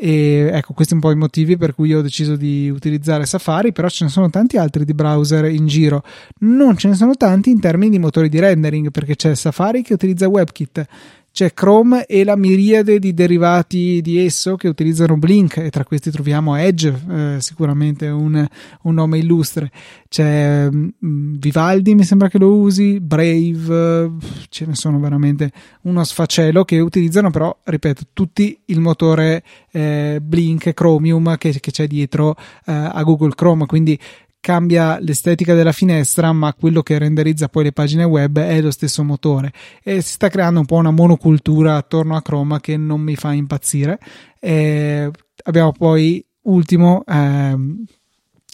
E 0.02 0.50
ecco 0.54 0.72
questi 0.74 0.94
sono 0.94 1.02
un 1.06 1.12
po' 1.12 1.12
i 1.12 1.20
motivi 1.20 1.58
per 1.58 1.76
cui 1.76 1.94
ho 1.94 2.02
deciso 2.02 2.38
di 2.38 2.70
utilizzare 2.70 3.26
Safari 3.26 3.74
però 3.74 3.90
ce 3.90 4.06
ne 4.06 4.10
sono 4.10 4.30
tanti 4.30 4.56
altri 4.56 4.86
di 4.86 4.94
browser 4.94 5.46
in 5.46 5.68
giro. 5.68 6.04
Non 6.40 6.78
ce 6.78 6.88
ne 6.88 6.96
sono 6.96 7.16
tanti 7.16 7.50
in 7.50 7.60
termini 7.60 7.92
di 7.92 8.00
motori 8.00 8.30
di 8.30 8.40
rendering 8.40 8.92
perché 8.92 9.18
c'è 9.18 9.36
Safari 9.36 9.82
che 9.82 9.94
utilizza 9.94 10.30
WebKit 10.30 10.86
c'è 11.32 11.54
Chrome 11.54 12.06
e 12.06 12.24
la 12.24 12.36
miriade 12.36 13.00
di 13.00 13.14
derivati 13.14 14.02
di 14.02 14.24
esso 14.24 14.56
che 14.56 14.68
utilizzano 14.68 15.18
Blink 15.18 15.58
e 15.58 15.70
tra 15.70 15.84
questi 15.84 16.12
troviamo 16.12 16.56
Edge, 16.56 16.94
eh, 17.10 17.36
sicuramente 17.40 18.08
un, 18.08 18.46
un, 18.82 18.94
nome 18.94 19.20
illustre. 19.20 19.72
C'è 20.08 20.68
um, 20.70 20.92
Vivaldi, 21.00 21.96
mi 21.96 22.04
sembra 22.04 22.30
che 22.30 22.38
lo 22.38 22.56
usi, 22.56 23.00
Brave, 23.00 24.12
ce 24.50 24.66
ne 24.66 24.76
sono 24.76 25.00
veramente 25.00 25.52
uno 25.84 26.04
sfacelo 26.04 26.66
che 26.66 26.80
utilizzano 26.80 27.30
però, 27.30 27.56
ripeto, 27.64 28.04
tutti 28.14 28.60
il 28.66 28.80
motore 28.80 29.44
eh, 29.72 30.20
Blink 30.22 30.74
Chromium 30.74 31.38
che, 31.38 31.60
che 31.60 31.72
c'è 31.72 31.88
dietro 31.88 32.36
eh, 32.66 32.74
a 32.74 33.02
Google 33.04 33.36
Chrome, 33.36 33.66
quindi 33.66 33.98
cambia 34.40 35.00
l'estetica 35.00 35.54
della 35.54 35.72
finestra, 35.72 36.32
ma 36.32 36.54
quello 36.54 36.82
che 36.82 36.98
renderizza 36.98 37.50
poi 37.50 37.66
le 37.66 37.72
pagine 37.72 38.04
web 38.04 38.40
è 38.40 38.62
lo 38.62 38.72
stesso 38.72 39.04
motore 39.04 39.52
e 39.84 40.02
si 40.02 40.14
sta 40.14 40.30
creando 40.30 40.60
un 40.60 40.66
po' 40.66 40.76
una 40.76 40.92
monocultura 40.92 41.76
attorno 41.76 42.16
a 42.16 42.22
Chrome 42.22 42.60
che 42.60 42.78
non 42.78 43.02
mi 43.02 43.16
fa 43.16 43.34
impazzire. 43.34 44.00
E 44.40 45.10
abbiamo 45.44 45.72
poi 45.72 46.26
ultimo 46.44 47.04
ehm, 47.06 47.84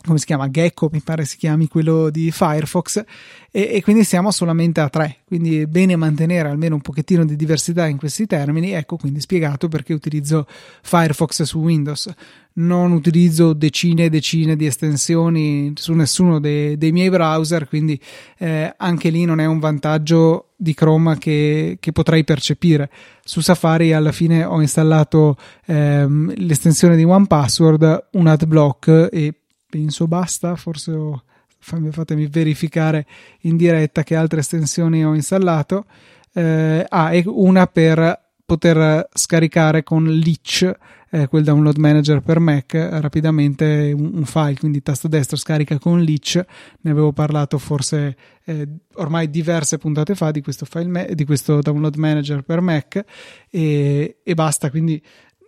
come 0.06 0.20
si 0.20 0.26
chiama? 0.26 0.50
Gecko, 0.50 0.89
mi 0.91 1.02
pare 1.02 1.26
si 1.26 1.38
chiami 1.38 1.68
quello 1.68 2.10
di 2.10 2.32
Firefox, 2.32 3.04
e, 3.52 3.70
e, 3.72 3.82
quindi 3.82 4.04
siamo 4.04 4.32
solamente 4.32 4.82
a 4.82 4.89
tre. 4.89 5.20
Quindi 5.26 5.62
è 5.62 5.65
bene 5.65 5.96
mantenere 5.96 6.50
almeno 6.50 6.76
un 6.76 6.82
pochettino 6.82 7.24
di 7.24 7.38
diversità 7.38 7.88
in 7.88 7.98
questi 7.98 8.26
termini. 8.26 8.72
Ecco 8.72 8.98
quindi 8.98 9.22
spiegato 9.22 9.70
perché 9.70 9.94
utilizzo 9.94 10.46
Firefox 10.82 11.44
su 11.44 11.60
Windows. 11.60 12.12
Non 12.56 12.91
utilizzo 12.91 13.54
decine 13.54 14.06
e 14.06 14.10
decine 14.10 14.56
di 14.56 14.65
estensioni 14.65 15.72
su 15.76 15.94
nessuno 15.94 16.39
dei, 16.39 16.78
dei 16.78 16.91
miei 16.91 17.10
browser, 17.10 17.68
quindi 17.68 18.00
eh, 18.38 18.74
anche 18.76 19.10
lì 19.10 19.26
non 19.26 19.39
è 19.39 19.46
un 19.46 19.60
vantaggio 19.60 20.52
di 20.58 20.74
Chrome 20.74 21.18
che, 21.18 21.78
che, 21.80 21.91
potrei 21.91 22.24
percepire. 22.24 22.89
Su 23.24 23.41
Safari 23.41 23.94
alla 23.94 24.12
fine 24.12 24.44
ho 24.44 24.62
installato 24.62 25.38
ehm, 25.65 26.34
l'estensione 26.36 26.96
di 26.96 27.04
OnePassword, 27.04 28.08
un 28.12 28.28
adblock 28.28 29.10
e 29.12 29.34
penso 29.75 30.07
basta, 30.07 30.55
forse 30.55 30.91
ho, 30.91 31.23
fatemi 31.59 32.27
verificare 32.27 33.05
in 33.41 33.57
diretta 33.57 34.03
che 34.03 34.15
altre 34.15 34.39
estensioni 34.39 35.03
ho 35.03 35.13
installato. 35.13 35.85
Eh, 36.33 36.85
ah, 36.88 37.13
e 37.13 37.23
una 37.25 37.67
per 37.67 38.23
poter 38.45 39.09
scaricare 39.13 39.83
con 39.83 40.05
Leech, 40.05 40.73
eh, 41.09 41.27
quel 41.27 41.43
download 41.43 41.75
manager 41.75 42.21
per 42.21 42.39
Mac, 42.39 42.73
rapidamente 42.73 43.91
un, 43.93 44.11
un, 44.13 44.23
file, 44.23 44.55
quindi 44.59 44.81
tasto 44.81 45.09
destro 45.09 45.35
scarica 45.35 45.77
con 45.77 46.01
Leech, 46.01 46.45
ne 46.81 46.91
avevo 46.91 47.11
parlato 47.11 47.57
forse 47.57 48.15
eh, 48.45 48.67
ormai 48.93 49.29
diverse 49.29 49.77
puntate 49.77 50.15
fa 50.15 50.31
di 50.31 50.41
questo, 50.41 50.63
file 50.65 51.13
di 51.15 51.25
questo 51.25 51.59
download 51.59 51.95
manager 51.95 52.43
per 52.43 52.61
Mac 52.61 53.03
e, 53.49 54.19
e 54.23 54.33
basta, 54.35 54.69
quindi 54.69 55.01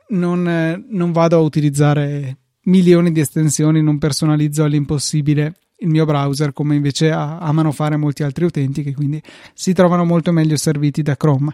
non, 0.10 0.86
non 0.90 1.12
vado 1.14 1.38
a 1.38 1.42
utilizzare 1.42 2.38
milioni 2.68 3.12
di 3.12 3.20
estensioni, 3.20 3.82
non 3.82 3.98
personalizzo 3.98 4.64
all'impossibile 4.64 5.54
il 5.82 5.90
mio 5.90 6.06
browser 6.06 6.54
come 6.54 6.76
invece 6.76 7.12
amano 7.12 7.72
fare 7.72 7.98
molti 7.98 8.24
altri 8.24 8.46
utenti 8.46 8.82
che 8.82 8.94
quindi 8.94 9.22
si 9.54 9.74
trovano 9.74 10.06
molto 10.06 10.32
meglio 10.32 10.58
serviti 10.58 11.02
da 11.02 11.16
Chrome. 11.16 11.54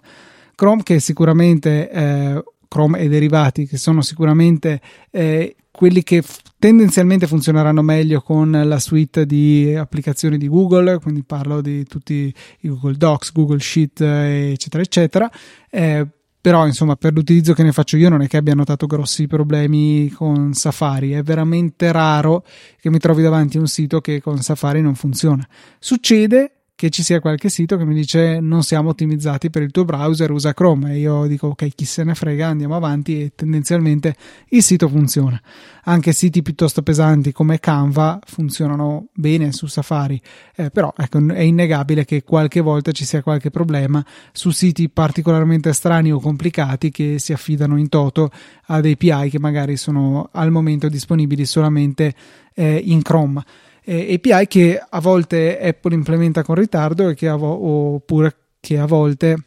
Chrome 0.56 0.84
che 0.84 1.00
sicuramente 1.00 1.90
eh, 1.90 2.44
Chrome 2.68 3.00
e 3.00 3.08
derivati 3.10 3.68
che 3.68 3.78
sono 3.78 4.02
sicuramente 4.02 4.80
eh, 5.12 5.56
quelli 5.72 6.04
che 6.04 6.22
f- 6.22 6.40
tendenzialmente 6.58 7.28
funzioneranno 7.28 7.82
meglio 7.82 8.22
con 8.22 8.52
la 8.52 8.80
suite 8.80 9.26
di 9.26 9.76
applicazioni 9.76 10.38
di 10.38 10.48
Google, 10.48 11.00
quindi 11.00 11.24
parlo 11.24 11.62
di 11.62 11.84
tutti 11.86 12.34
i 12.62 12.68
Google 12.68 12.96
Docs, 12.96 13.32
Google 13.34 13.60
Sheet, 13.60 14.00
eccetera, 14.02 14.84
eccetera. 14.84 15.32
Eh, 15.70 16.08
però 16.44 16.68
insomma 16.68 16.98
per 16.98 17.14
l'utilizzo 17.14 17.54
che 17.54 17.64
ne 17.64 17.72
faccio 17.72 17.96
io 17.96 18.10
non 18.10 18.22
è 18.22 18.28
che 18.28 18.36
abbia 18.36 18.54
notato 18.54 18.86
grossi 18.86 19.28
problemi 19.28 20.10
con 20.10 20.54
Safari. 20.54 21.14
È 21.14 21.24
veramente 21.24 21.90
raro 21.94 22.44
che 22.82 22.90
mi 22.90 22.98
trovi 22.98 23.22
davanti 23.22 23.56
a 23.56 23.62
un 23.62 23.68
sito 23.68 24.02
che 24.02 24.22
con 24.22 24.40
Safari 24.40 24.82
non 24.82 24.94
funziona. 24.94 25.48
Succede 25.80 26.63
che 26.84 26.90
ci 26.90 27.02
sia 27.02 27.22
qualche 27.22 27.48
sito 27.48 27.78
che 27.78 27.86
mi 27.86 27.94
dice 27.94 28.42
non 28.42 28.62
siamo 28.62 28.90
ottimizzati 28.90 29.50
per 29.50 29.62
il 29.62 29.72
tuo 29.72 29.86
browser, 29.86 30.30
usa 30.32 30.54
Chrome. 30.54 30.92
E 30.92 31.00
io 31.00 31.28
dico 31.28 31.48
ok, 31.48 31.70
chi 31.74 31.86
se 31.86 32.04
ne 32.04 32.14
frega, 32.14 32.48
andiamo 32.50 32.76
avanti. 32.76 33.22
E 33.22 33.32
tendenzialmente 33.34 34.14
il 34.50 34.62
sito 34.62 34.90
funziona. 34.90 35.42
Anche 35.86 36.12
siti 36.12 36.42
piuttosto 36.42 36.82
pesanti 36.82 37.32
come 37.32 37.62
Canva 37.62 38.20
funzionano 38.26 39.08
bene 39.14 39.54
su 39.54 39.66
Safari, 39.68 40.22
eh, 40.58 40.72
però 40.72 40.94
ecco, 40.98 41.26
è 41.26 41.40
innegabile 41.40 42.04
che 42.04 42.22
qualche 42.24 42.60
volta 42.60 42.92
ci 42.92 43.06
sia 43.06 43.24
qualche 43.24 43.50
problema 43.50 44.06
su 44.34 44.52
siti 44.52 44.90
particolarmente 44.90 45.72
strani 45.72 46.12
o 46.12 46.20
complicati 46.20 46.92
che 46.92 47.18
si 47.18 47.32
affidano 47.32 47.78
in 47.78 47.88
toto 47.88 48.30
ad 48.66 48.86
API 48.86 49.30
che 49.30 49.40
magari 49.40 49.78
sono 49.78 50.28
al 50.34 50.52
momento 50.52 50.90
disponibili 50.90 51.46
solamente 51.46 52.14
eh, 52.54 52.76
in 52.76 53.02
Chrome 53.02 53.42
eh, 53.84 54.14
API 54.14 54.48
che 54.48 54.84
a 54.88 55.00
volte 55.00 55.60
Apple 55.60 55.96
implementa 55.96 56.44
con 56.44 56.56
ritardo 56.56 57.14
che 57.14 57.30
vo- 57.30 57.94
oppure 57.96 58.36
che 58.60 58.78
a 58.78 58.86
volte 58.86 59.38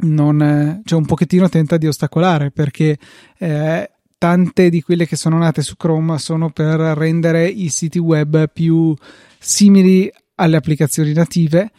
non, 0.00 0.80
cioè 0.84 0.98
un 0.98 1.06
pochettino 1.06 1.48
tenta 1.48 1.76
di 1.76 1.86
ostacolare 1.86 2.50
perché 2.50 2.96
eh, 3.38 3.90
tante 4.16 4.68
di 4.68 4.82
quelle 4.82 5.06
che 5.06 5.16
sono 5.16 5.38
nate 5.38 5.62
su 5.62 5.76
Chrome 5.76 6.18
sono 6.18 6.50
per 6.50 6.78
rendere 6.78 7.46
i 7.46 7.68
siti 7.68 7.98
web 7.98 8.50
più 8.50 8.94
simili 9.38 10.10
alle 10.36 10.56
applicazioni 10.56 11.12
native, 11.12 11.70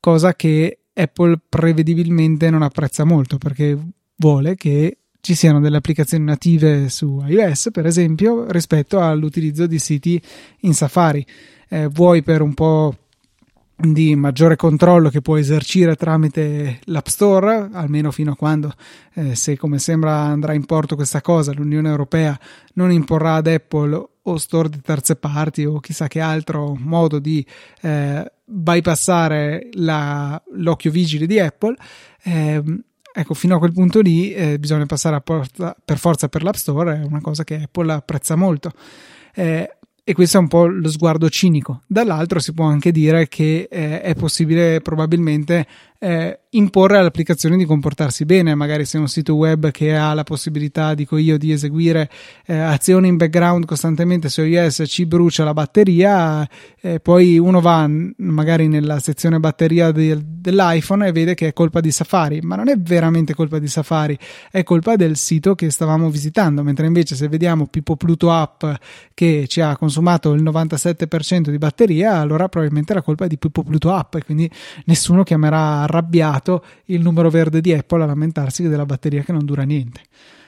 cosa 0.00 0.34
che 0.34 0.78
Apple 0.92 1.38
prevedibilmente 1.48 2.48
non 2.48 2.62
apprezza 2.62 3.04
molto 3.04 3.36
perché 3.36 3.78
vuole 4.16 4.54
che 4.54 4.98
ci 5.26 5.34
siano 5.34 5.58
delle 5.58 5.78
applicazioni 5.78 6.22
native 6.22 6.88
su 6.88 7.20
iOS, 7.26 7.70
per 7.72 7.84
esempio, 7.84 8.48
rispetto 8.48 9.00
all'utilizzo 9.00 9.66
di 9.66 9.80
siti 9.80 10.22
in 10.60 10.72
Safari. 10.72 11.26
Eh, 11.68 11.88
vuoi 11.88 12.22
per 12.22 12.42
un 12.42 12.54
po' 12.54 12.94
di 13.76 14.14
maggiore 14.14 14.54
controllo 14.54 15.08
che 15.08 15.22
puoi 15.22 15.40
esercire 15.40 15.96
tramite 15.96 16.78
l'App 16.84 17.08
Store, 17.08 17.70
almeno 17.72 18.12
fino 18.12 18.30
a 18.30 18.36
quando, 18.36 18.72
eh, 19.14 19.34
se 19.34 19.56
come 19.56 19.80
sembra 19.80 20.14
andrà 20.14 20.52
in 20.52 20.64
porto 20.64 20.94
questa 20.94 21.20
cosa, 21.20 21.52
l'Unione 21.52 21.88
Europea 21.88 22.38
non 22.74 22.92
imporrà 22.92 23.34
ad 23.34 23.48
Apple 23.48 24.08
o 24.22 24.36
store 24.36 24.68
di 24.68 24.80
terze 24.80 25.16
parti 25.16 25.64
o 25.64 25.80
chissà 25.80 26.06
che 26.06 26.20
altro 26.20 26.76
modo 26.78 27.18
di 27.18 27.44
eh, 27.80 28.32
bypassare 28.44 29.70
la, 29.72 30.40
l'occhio 30.52 30.92
vigile 30.92 31.26
di 31.26 31.40
Apple. 31.40 31.74
Eh, 32.22 32.62
ecco, 33.16 33.34
fino 33.34 33.56
a 33.56 33.58
quel 33.58 33.72
punto 33.72 34.00
lì 34.00 34.32
eh, 34.32 34.58
bisogna 34.58 34.86
passare 34.86 35.20
porta, 35.22 35.74
per 35.82 35.98
forza 35.98 36.28
per 36.28 36.42
l'App 36.42 36.54
Store, 36.54 37.00
è 37.00 37.04
una 37.04 37.20
cosa 37.20 37.44
che 37.44 37.62
Apple 37.62 37.92
apprezza 37.92 38.36
molto. 38.36 38.72
Eh, 39.34 39.76
e 40.08 40.14
questo 40.14 40.36
è 40.36 40.40
un 40.40 40.46
po' 40.46 40.66
lo 40.66 40.88
sguardo 40.88 41.28
cinico. 41.28 41.82
Dall'altro 41.86 42.38
si 42.38 42.52
può 42.52 42.66
anche 42.66 42.92
dire 42.92 43.26
che 43.26 43.66
eh, 43.68 44.00
è 44.02 44.14
possibile 44.14 44.80
probabilmente 44.80 45.66
eh, 45.98 46.40
imporre 46.50 46.98
all'applicazione 46.98 47.56
di 47.56 47.64
comportarsi 47.64 48.24
bene. 48.24 48.54
Magari 48.54 48.84
se 48.84 48.98
è 48.98 49.00
un 49.00 49.08
sito 49.08 49.34
web 49.34 49.70
che 49.70 49.96
ha 49.96 50.14
la 50.14 50.24
possibilità, 50.24 50.94
dico 50.94 51.16
io, 51.16 51.38
di 51.38 51.52
eseguire 51.52 52.10
eh, 52.46 52.56
azioni 52.56 53.08
in 53.08 53.16
background 53.16 53.64
costantemente 53.64 54.28
su 54.28 54.42
iOS, 54.42 54.84
ci 54.86 55.06
brucia 55.06 55.44
la 55.44 55.52
batteria, 55.52 56.48
eh, 56.80 57.00
poi 57.00 57.38
uno 57.38 57.60
va 57.60 57.88
magari 58.16 58.68
nella 58.68 58.98
sezione 58.98 59.38
batteria 59.38 59.92
del, 59.92 60.22
dell'iPhone 60.24 61.06
e 61.06 61.12
vede 61.12 61.34
che 61.34 61.48
è 61.48 61.52
colpa 61.52 61.80
di 61.80 61.90
Safari, 61.90 62.40
ma 62.40 62.56
non 62.56 62.68
è 62.68 62.76
veramente 62.78 63.34
colpa 63.34 63.58
di 63.58 63.68
Safari, 63.68 64.18
è 64.50 64.62
colpa 64.62 64.96
del 64.96 65.16
sito 65.16 65.54
che 65.54 65.70
stavamo 65.70 66.10
visitando. 66.10 66.62
Mentre 66.62 66.86
invece 66.86 67.14
se 67.14 67.28
vediamo 67.28 67.66
Pippo 67.66 67.96
Pluto 67.96 68.30
App 68.32 68.64
che 69.14 69.46
ci 69.48 69.60
ha 69.60 69.76
consumato 69.76 70.32
il 70.32 70.42
97% 70.42 71.50
di 71.50 71.58
batteria, 71.58 72.16
allora 72.16 72.48
probabilmente 72.48 72.94
la 72.94 73.02
colpa 73.02 73.24
è 73.26 73.28
di 73.28 73.38
Pippo 73.38 73.62
Pluto 73.62 73.92
App 73.92 74.14
e 74.16 74.24
quindi 74.24 74.50
nessuno 74.84 75.22
chiamerà 75.22 75.85
arrabbiato 75.86 76.64
il 76.86 77.00
numero 77.00 77.30
verde 77.30 77.60
di 77.60 77.72
Apple 77.72 78.02
a 78.02 78.06
lamentarsi 78.06 78.68
della 78.68 78.86
batteria 78.86 79.22
che 79.22 79.32
non 79.32 79.44
dura 79.44 79.62
niente. 79.62 80.02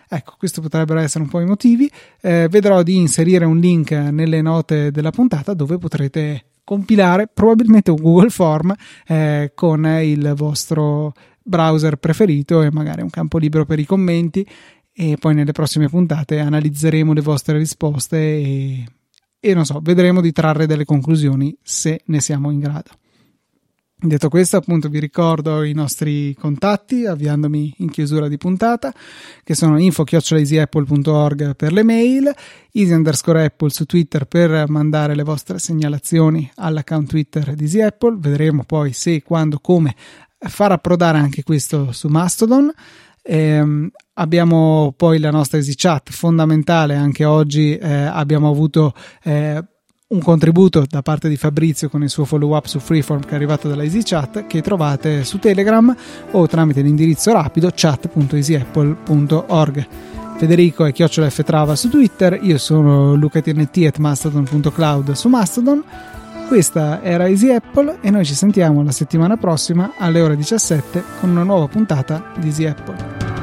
Ecco, 0.09 0.35
questi 0.39 0.61
potrebbero 0.61 1.01
essere 1.01 1.25
un 1.25 1.31
po' 1.31 1.41
i 1.41 1.47
motivi. 1.47 1.91
Eh, 2.21 2.49
vedrò 2.51 2.83
di 2.83 2.97
inserire 2.97 3.45
un 3.45 3.59
link 3.59 3.91
nelle 3.91 4.41
note 4.41 4.91
della 4.91 5.11
puntata 5.11 5.53
dove 5.53 5.77
potrete 5.79 6.45
compilare 6.65 7.29
probabilmente 7.33 7.91
un 7.91 7.97
Google 8.01 8.31
Form 8.31 8.75
eh, 9.07 9.53
con 9.55 9.87
il 10.03 10.33
vostro 10.37 11.15
browser 11.43 11.97
preferito 11.97 12.63
e 12.63 12.71
magari 12.71 13.01
un 13.01 13.11
campo 13.11 13.39
libero 13.39 13.65
per 13.65 13.79
i 13.79 13.87
commenti 13.87 14.47
e 14.93 15.17
poi 15.19 15.35
nelle 15.35 15.53
prossime 15.53 15.89
puntate 15.89 16.41
analizzeremo 16.41 17.13
le 17.13 17.21
vostre 17.21 17.57
risposte 17.57 18.19
e, 18.19 18.85
e 19.41 19.55
non 19.55 19.65
so, 19.65 19.81
vedremo 19.81 20.21
di 20.21 20.33
trarre 20.33 20.67
delle 20.67 20.85
conclusioni 20.85 21.57
se 21.63 22.03
ne 22.07 22.21
siamo 22.21 22.51
in 22.51 22.59
grado. 22.59 22.91
Detto 24.01 24.29
questo, 24.29 24.57
appunto, 24.57 24.89
vi 24.89 25.01
ricordo 25.01 25.65
i 25.65 25.73
nostri 25.73 26.33
contatti 26.35 27.05
avviandomi 27.05 27.75
in 27.79 27.91
chiusura 27.91 28.29
di 28.29 28.39
puntata, 28.39 28.95
che 29.43 29.57
sono 29.57 29.77
info-easyapple.org 29.77 31.57
per 31.57 31.73
le 31.73 31.83
mail, 31.83 32.33
easy 32.71 32.93
underscore 32.93 33.47
apple 33.47 33.71
su 33.71 33.87
Twitter 33.87 34.27
per 34.27 34.69
mandare 34.69 35.17
le 35.17 35.25
vostre 35.25 35.59
segnalazioni 35.59 36.49
all'account 36.55 37.09
Twitter 37.09 37.55
di 37.57 37.65
Easy 37.65 37.81
Apple. 37.81 38.19
Vedremo 38.21 38.63
poi 38.63 38.93
se, 38.93 39.21
quando, 39.21 39.59
come 39.59 39.97
far 40.39 40.71
approdare 40.71 41.19
anche 41.19 41.43
questo 41.43 41.91
su 41.91 42.07
Mastodon. 42.07 42.71
Eh, 43.21 43.91
abbiamo 44.15 44.95
poi 44.97 45.19
la 45.19 45.33
nostra 45.33 45.59
Easy 45.59 45.75
Chat 45.75 46.13
fondamentale 46.13 46.95
anche 46.95 47.25
oggi 47.25 47.77
eh, 47.77 47.93
abbiamo 47.93 48.49
avuto 48.49 48.95
eh, 49.25 49.63
un 50.11 50.21
contributo 50.21 50.87
da 50.89 51.03
parte 51.03 51.29
di 51.29 51.37
Fabrizio 51.37 51.91
con 51.91 52.03
il 52.03 52.09
suo 52.09 52.25
follow 52.25 52.57
up 52.57 52.65
su 52.65 52.79
Freeform 52.79 53.21
che 53.21 53.33
è 53.33 53.35
arrivato 53.35 53.69
dalla 53.69 53.83
EasyChat 53.83 54.47
che 54.47 54.63
trovate 54.63 55.23
su 55.23 55.39
Telegram 55.39 55.95
o 56.31 56.47
tramite 56.47 56.81
l'indirizzo 56.81 57.31
rapido 57.33 57.71
chat.easyapple.org. 57.75 59.87
Federico 60.39 60.87
è 60.87 60.93
chiocciola 60.93 61.29
Trava 61.29 61.77
su 61.77 61.91
Twitter, 61.91 62.39
io 62.41 62.57
sono 62.59 63.13
lucatnt 63.15 63.77
at 63.85 63.99
mastodon.cloud 63.99 65.13
su 65.13 65.29
Mastodon. 65.29 65.85
Questa 66.47 67.03
era 67.03 67.29
Easy 67.29 67.51
Apple 67.51 67.99
e 68.01 68.11
noi 68.11 68.25
ci 68.25 68.35
sentiamo 68.35 68.83
la 68.83 68.93
settimana 68.93 69.37
prossima 69.37 69.93
alle 69.99 70.23
ore 70.23 70.37
17 70.37 71.05
con 71.21 71.29
una 71.29 71.43
nuova 71.43 71.67
puntata 71.67 72.33
di 72.39 72.47
Easy 72.47 72.65
Apple. 72.65 73.38